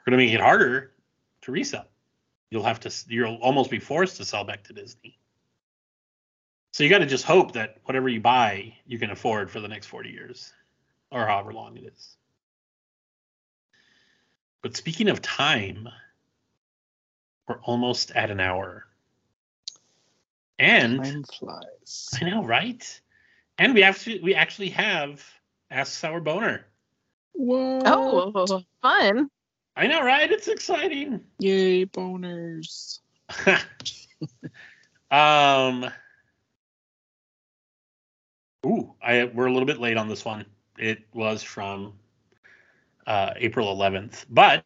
[0.05, 0.93] we're gonna make it harder
[1.41, 1.87] to resell.
[2.49, 5.17] You'll have to you'll almost be forced to sell back to Disney.
[6.71, 9.67] So you got to just hope that whatever you buy, you can afford for the
[9.67, 10.53] next 40 years
[11.11, 12.15] or however long it is.
[14.61, 15.89] But speaking of time,
[17.47, 18.85] we're almost at an hour.
[20.59, 22.09] And Time flies.
[22.21, 23.01] I know, right?
[23.57, 25.23] And we actually we actually have
[25.71, 26.65] Ask Sour Boner.
[27.33, 27.83] What?
[27.85, 29.29] Oh, fun.
[29.75, 30.31] I know, right?
[30.31, 31.21] It's exciting.
[31.39, 32.99] Yay, boners.
[35.11, 35.89] um
[38.65, 40.45] Ooh, I we're a little bit late on this one.
[40.77, 41.93] It was from
[43.07, 44.63] uh, April 11th, but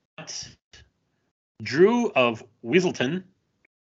[1.64, 3.24] Drew of Weaselton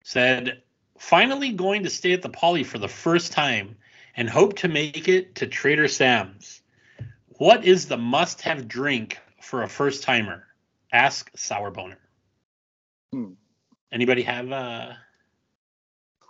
[0.04, 0.64] said,
[0.98, 3.76] "Finally going to stay at the Poly for the first time,
[4.16, 6.62] and hope to make it to Trader Sam's.
[7.38, 10.48] What is the must-have drink for a first timer?
[10.92, 11.98] Ask Sour Boner.
[13.12, 13.34] Hmm.
[13.92, 14.98] Anybody have a?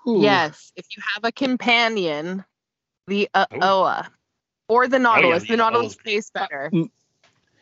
[0.07, 0.21] Ooh.
[0.21, 2.43] Yes, if you have a companion,
[3.07, 3.83] the uh, Oh.
[3.83, 4.09] OA
[4.67, 5.43] or the Nautilus.
[5.43, 6.69] the the Nautilus Oa's- tastes better.
[6.73, 6.89] Mm.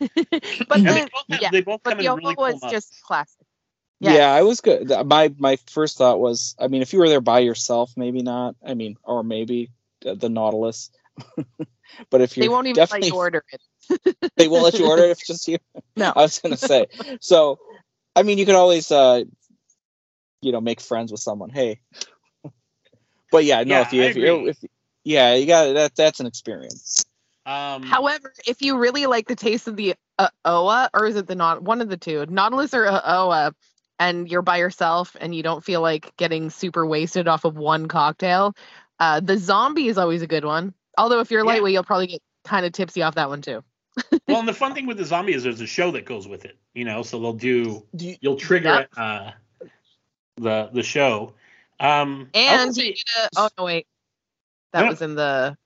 [0.00, 0.16] but
[0.78, 2.72] And the, they both have, yeah, they both but the in OA really was mugs.
[2.72, 3.46] just classic.
[4.02, 4.88] Yeah, I was good.
[5.06, 8.56] My my first thought was, I mean, if you were there by yourself, maybe not.
[8.64, 9.70] I mean, or maybe
[10.06, 10.90] uh, the Nautilus.
[12.08, 13.60] but if you're They won't even let definitely, you order it.
[14.36, 15.58] They won't let you order it if it's just you.
[15.96, 16.12] No.
[16.14, 16.86] I was gonna say.
[17.20, 17.58] So,
[18.16, 19.24] I mean, you could always, uh,
[20.40, 21.50] you know, make friends with someone.
[21.50, 21.80] Hey.
[23.30, 23.76] but yeah, no.
[23.76, 24.58] Yeah, if you if you're if
[25.04, 25.94] yeah, you got that.
[25.94, 27.04] That's an experience.
[27.46, 31.26] Um, However, if you really like the taste of the uh, OA, or is it
[31.26, 33.54] the not one of the two, Nautilus or uh, OA,
[33.98, 37.88] and you're by yourself and you don't feel like getting super wasted off of one
[37.88, 38.54] cocktail,
[38.98, 40.74] uh, the zombie is always a good one.
[40.96, 41.52] Although if you're Yeah.
[41.52, 43.62] lightweight, you'll probably get kind of tipsy off that one too.
[44.28, 46.44] Well, and the fun thing with the zombie is there's a show that goes with
[46.44, 46.56] it.
[46.74, 49.32] You know, so they'll do Do you, you'll trigger uh,
[50.36, 51.34] the the show.
[51.80, 53.86] Um, And say- a, oh no wait,
[54.72, 54.88] that No.
[54.90, 55.56] was in the.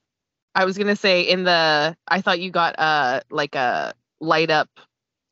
[0.54, 1.96] I was gonna say in the.
[2.08, 4.68] I thought you got uh like a light up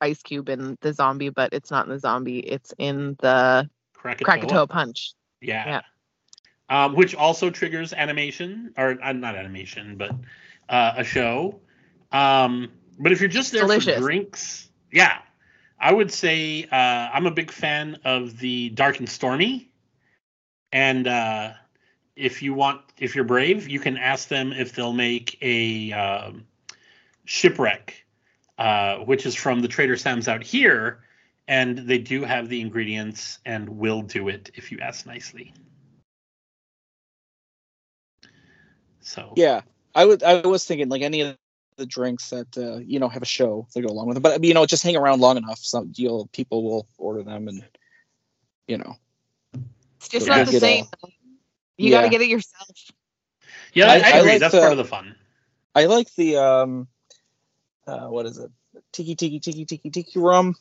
[0.01, 2.41] ice cube in the zombie, but it's not in the zombie.
[2.41, 4.25] It's in the Krakatoa.
[4.25, 5.13] Krakatoa punch.
[5.41, 5.83] Yeah.
[6.69, 10.11] Um, which also triggers animation, or uh, not animation, but
[10.69, 11.61] uh, a show.
[12.11, 12.71] Um,
[13.03, 13.97] but if you're just there Delicious.
[13.97, 15.19] for drinks, yeah,
[15.79, 19.69] I would say uh, I'm a big fan of the Dark and Stormy.
[20.71, 21.51] And uh,
[22.15, 26.47] if you want, if you're brave, you can ask them if they'll make a um,
[27.25, 28.05] shipwreck,
[28.57, 31.01] uh, which is from the Trader Sam's out here,
[31.49, 35.53] and they do have the ingredients and will do it if you ask nicely.
[39.01, 39.63] So yeah,
[39.97, 40.23] I would.
[40.23, 41.37] I was thinking like any of
[41.83, 44.23] the drinks that uh, you know have a show to go along with them.
[44.23, 47.63] But you know, just hang around long enough, some you'll people will order them, and
[48.69, 48.95] you know.
[49.99, 50.85] It's just So not the same.
[50.85, 51.09] a-
[51.79, 52.69] You got to get it yourself.
[53.75, 54.31] yeah, I, I- I, I agree.
[54.33, 55.15] like That's the- part of the fun.
[55.75, 56.89] I like the um,
[57.87, 58.51] uh, what is it?
[58.93, 60.55] Tiki tiki tiki tiki tiki rum.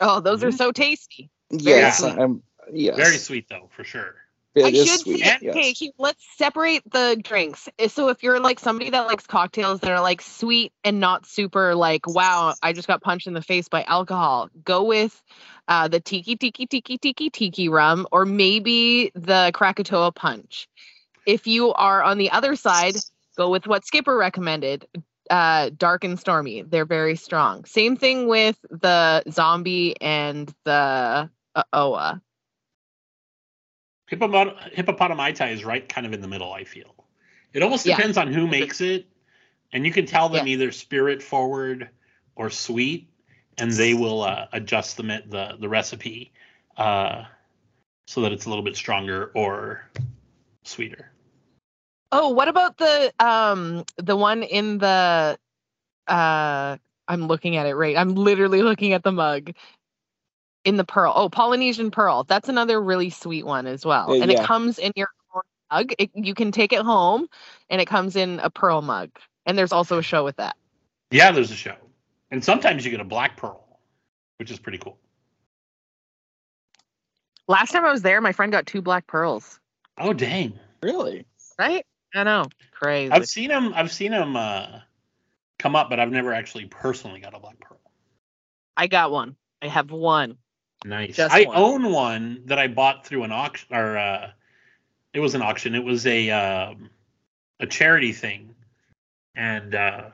[0.00, 0.58] Oh, those are Mhm.
[0.58, 1.30] so tasty.
[1.50, 2.18] Very Yes, sweet.
[2.18, 2.42] I'm.
[2.72, 4.14] Yes, Very sweet though, for sure.
[4.54, 5.20] It I is should sweet.
[5.24, 5.56] say, yes.
[5.56, 7.68] okay, let's separate the drinks.
[7.88, 11.74] So if you're like somebody that likes cocktails that are like sweet and not super
[11.74, 15.20] like, wow, I just got punched in the face by alcohol, go with
[15.66, 20.68] uh, the tiki tiki tiki tiki tiki rum or maybe the Krakatoa punch.
[21.26, 22.94] If you are on the other side,
[23.36, 24.86] go with what Skipper recommended.
[25.30, 26.60] Uh, dark and stormy.
[26.62, 27.64] They're very strong.
[27.64, 32.20] Same thing with the zombie and the uh, OA.
[34.10, 36.94] Hippopot- Hippopotami is right kind of in the middle, I feel.
[37.52, 37.96] It almost Yeah.
[37.96, 39.06] depends on who makes it,
[39.72, 40.54] and you can tell them Yeah.
[40.54, 41.88] either spirit forward
[42.36, 43.08] or sweet,
[43.58, 46.32] and they will uh, adjust the, the the recipe
[46.76, 47.24] uh,
[48.06, 49.88] so that it's a little bit stronger or
[50.64, 51.10] sweeter.
[52.10, 55.38] Oh, what about the um the one in the
[56.06, 56.76] uh
[57.06, 57.96] I'm looking at it right.
[57.96, 59.52] I'm literally looking at the mug.
[60.64, 61.12] In the pearl.
[61.14, 62.24] Oh, Polynesian pearl.
[62.24, 64.10] That's another really sweet one as well.
[64.10, 65.08] Uh, and it comes in your
[65.70, 65.92] mug.
[65.98, 67.28] It, you can take it home,
[67.70, 69.10] and it comes in a pearl mug.
[69.46, 70.56] And there's also a show with that.
[71.10, 71.76] Yeah, there's a show,
[72.30, 73.78] and sometimes you get a black pearl,
[74.38, 74.98] which is pretty cool.
[77.46, 79.60] Last time I was there, my friend got two black pearls.
[79.98, 80.58] Oh dang!
[80.82, 81.26] Really?
[81.58, 81.84] Right?
[82.14, 82.46] I know.
[82.72, 83.12] Crazy.
[83.12, 83.72] I've seen them.
[83.76, 84.80] I've seen them uh,
[85.58, 87.80] come up, but I've never actually personally got a black pearl.
[88.76, 89.36] I got one.
[89.62, 90.38] I have one.
[90.84, 91.16] Nice.
[91.16, 91.56] Just I one.
[91.56, 94.30] own one that I bought through an auction, or uh,
[95.14, 95.74] it was an auction.
[95.74, 96.90] It was a um,
[97.58, 98.54] a charity thing,
[99.34, 100.10] and uh,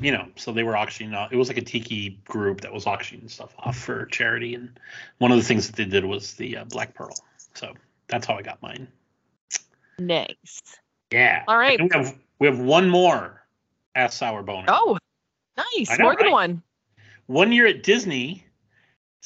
[0.00, 1.14] you know, so they were auctioning.
[1.14, 4.78] Off, it was like a tiki group that was auctioning stuff off for charity, and
[5.18, 7.14] one of the things that they did was the uh, black pearl.
[7.54, 7.72] So
[8.08, 8.88] that's how I got mine.
[10.00, 10.62] Nice.
[11.12, 11.44] Yeah.
[11.46, 11.80] All right.
[11.80, 13.46] We have we have one more
[13.94, 14.66] ass sour boner.
[14.68, 14.98] Oh,
[15.56, 15.90] nice.
[15.90, 16.32] I know, More than right?
[16.32, 16.62] one.
[17.26, 18.44] one year at Disney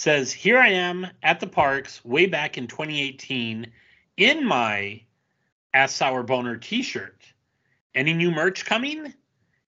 [0.00, 3.70] says, Here I am at the parks way back in 2018
[4.16, 5.02] in my
[5.74, 7.22] Ass Sour Boner t shirt.
[7.94, 9.12] Any new merch coming?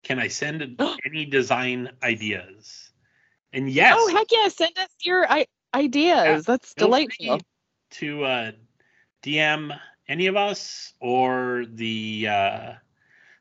[0.02, 2.90] Can I send any design ideas?
[3.52, 4.48] And yes, Oh, heck yeah.
[4.48, 6.46] Send us your I- ideas.
[6.46, 7.40] That's delightful.
[7.90, 8.52] To uh,
[9.22, 9.78] DM
[10.08, 12.72] any of us or the uh,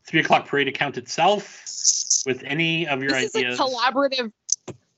[0.06, 1.64] three o'clock parade account itself
[2.26, 3.54] with any of your This ideas.
[3.54, 4.32] is a collaborative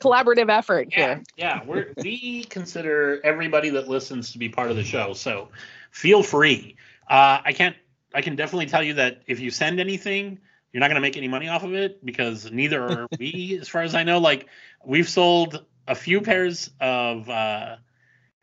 [0.04, 1.24] collaborative effort Yeah, here.
[1.38, 1.62] yeah.
[1.66, 5.49] We're, we consider everybody that listens to be part of the show, so
[5.91, 6.76] feel free.
[7.10, 7.76] Uh, I can't.
[8.14, 10.39] I can definitely tell you that if you send anything,
[10.72, 13.68] you're not going to make any money off of it because neither are we, as
[13.68, 14.20] far as I know.
[14.20, 14.47] Like
[14.86, 17.78] we've sold a few pairs of uh,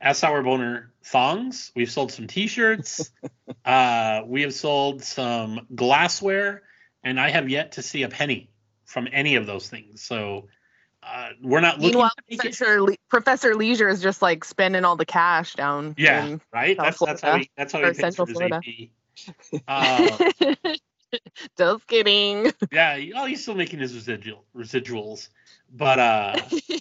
[0.00, 1.72] Ass Sour Boner thongs.
[1.76, 3.10] We've sold some T-shirts.
[3.64, 6.62] uh, we have sold some glassware,
[7.04, 8.50] and I have yet to see a penny
[8.84, 10.02] from any of those things.
[10.02, 10.48] So
[11.02, 11.92] uh, we're not looking.
[11.92, 15.54] Meanwhile, to make it- Professor, Le- Professor Leisure is just like spending all the cash
[15.54, 15.94] down.
[15.96, 16.76] Yeah, right.
[16.76, 18.56] South That's that's how he that's how he for his Florida.
[18.56, 18.88] AP.
[19.68, 20.16] Uh,
[21.58, 22.52] just kidding.
[22.72, 25.28] yeah, oh, he's still making his residual residuals,
[25.72, 26.36] but uh,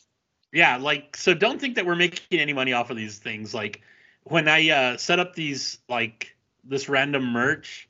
[0.53, 1.33] yeah, like so.
[1.33, 3.53] Don't think that we're making any money off of these things.
[3.53, 3.81] Like
[4.23, 7.89] when I uh, set up these like this random merch,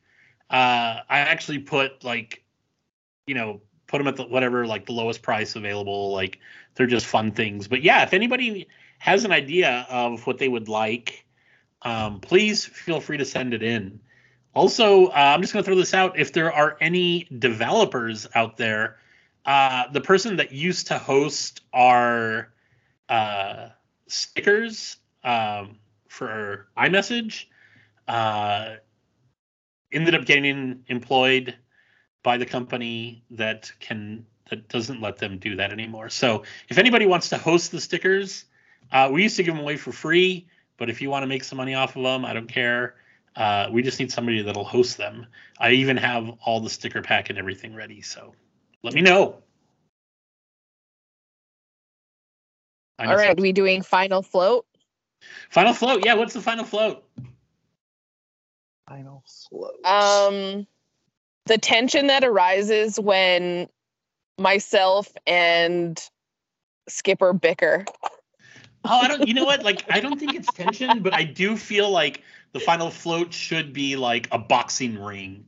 [0.49, 2.43] uh, I actually put like,
[3.27, 6.13] you know, put them at the whatever like the lowest price available.
[6.13, 6.39] Like
[6.75, 7.67] they're just fun things.
[7.67, 8.67] But yeah, if anybody
[8.99, 11.25] has an idea of what they would like,
[11.81, 13.99] um, please feel free to send it in.
[14.53, 16.17] Also, uh, I'm just going to throw this out.
[16.17, 18.97] If there are any developers out there,
[19.45, 22.51] uh, the person that used to host our
[23.07, 23.69] uh,
[24.07, 25.77] stickers um,
[26.07, 27.45] for iMessage
[28.07, 28.75] uh,
[29.91, 31.55] ended up getting employed
[32.23, 36.09] by the company that can that doesn't let them do that anymore.
[36.09, 38.45] So if anybody wants to host the stickers,
[38.91, 40.47] uh, we used to give them away for free.
[40.77, 42.95] But if you want to make some money off of them, I don't care.
[43.35, 45.27] Uh, we just need somebody that'll host them.
[45.59, 48.01] I even have all the sticker pack and everything ready.
[48.01, 48.33] So
[48.81, 49.43] let me know.
[52.97, 54.65] I all know right, we doing final float?
[55.49, 56.05] Final float.
[56.05, 57.03] Yeah, what's the final float?
[58.87, 59.85] Final float.
[59.85, 60.67] Um,
[61.45, 63.67] the tension that arises when
[64.37, 65.99] myself and
[66.87, 67.85] Skipper bicker.
[68.85, 69.27] Oh, I don't.
[69.27, 69.63] You know what?
[69.63, 72.23] Like, I don't think it's tension, but I do feel like
[72.53, 75.45] the final float should be like a boxing ring,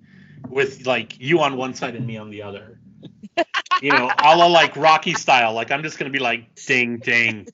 [0.50, 2.80] with like you on one side and me on the other.
[3.82, 5.54] You know, a la like Rocky style.
[5.54, 7.48] Like I'm just gonna be like ding ding.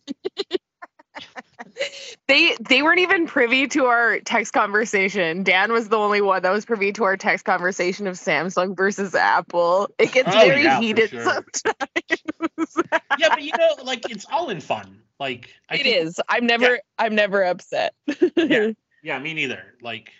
[2.27, 5.43] They they weren't even privy to our text conversation.
[5.43, 9.15] Dan was the only one that was privy to our text conversation of Samsung versus
[9.15, 9.89] Apple.
[9.97, 11.23] It gets Oh, very yeah, heated sure.
[11.23, 12.77] sometimes.
[13.19, 15.01] Yeah, but you know, like it's all in fun.
[15.19, 16.19] Like I it think- is.
[16.27, 17.93] I'm never I'm never upset.
[18.35, 18.71] Yeah.
[19.03, 19.75] Yeah, me neither.
[19.81, 20.11] Like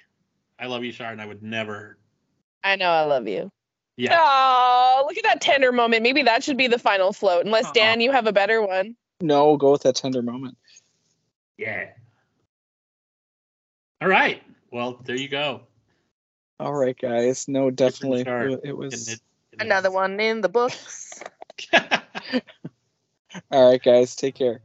[0.57, 1.97] I love you, Shar, and I would never.
[2.63, 3.51] I know I love you.
[3.97, 4.15] Yeah.
[4.17, 6.03] Oh, look at that tender moment.
[6.03, 7.45] Maybe that should be the final float.
[7.45, 7.71] Unless Aw.
[7.73, 8.95] Dan, you have a better one.
[9.19, 10.57] No, go with that tender moment.
[11.57, 11.89] Yeah.
[14.01, 14.43] All right.
[14.71, 15.61] Well, there you go.
[16.59, 17.47] All right, guys.
[17.47, 18.21] No, definitely.
[18.21, 19.07] It, it was.
[19.07, 19.21] And it-
[19.53, 21.21] it Another is- one in the books.
[23.51, 24.15] All right, guys.
[24.15, 24.61] Take care.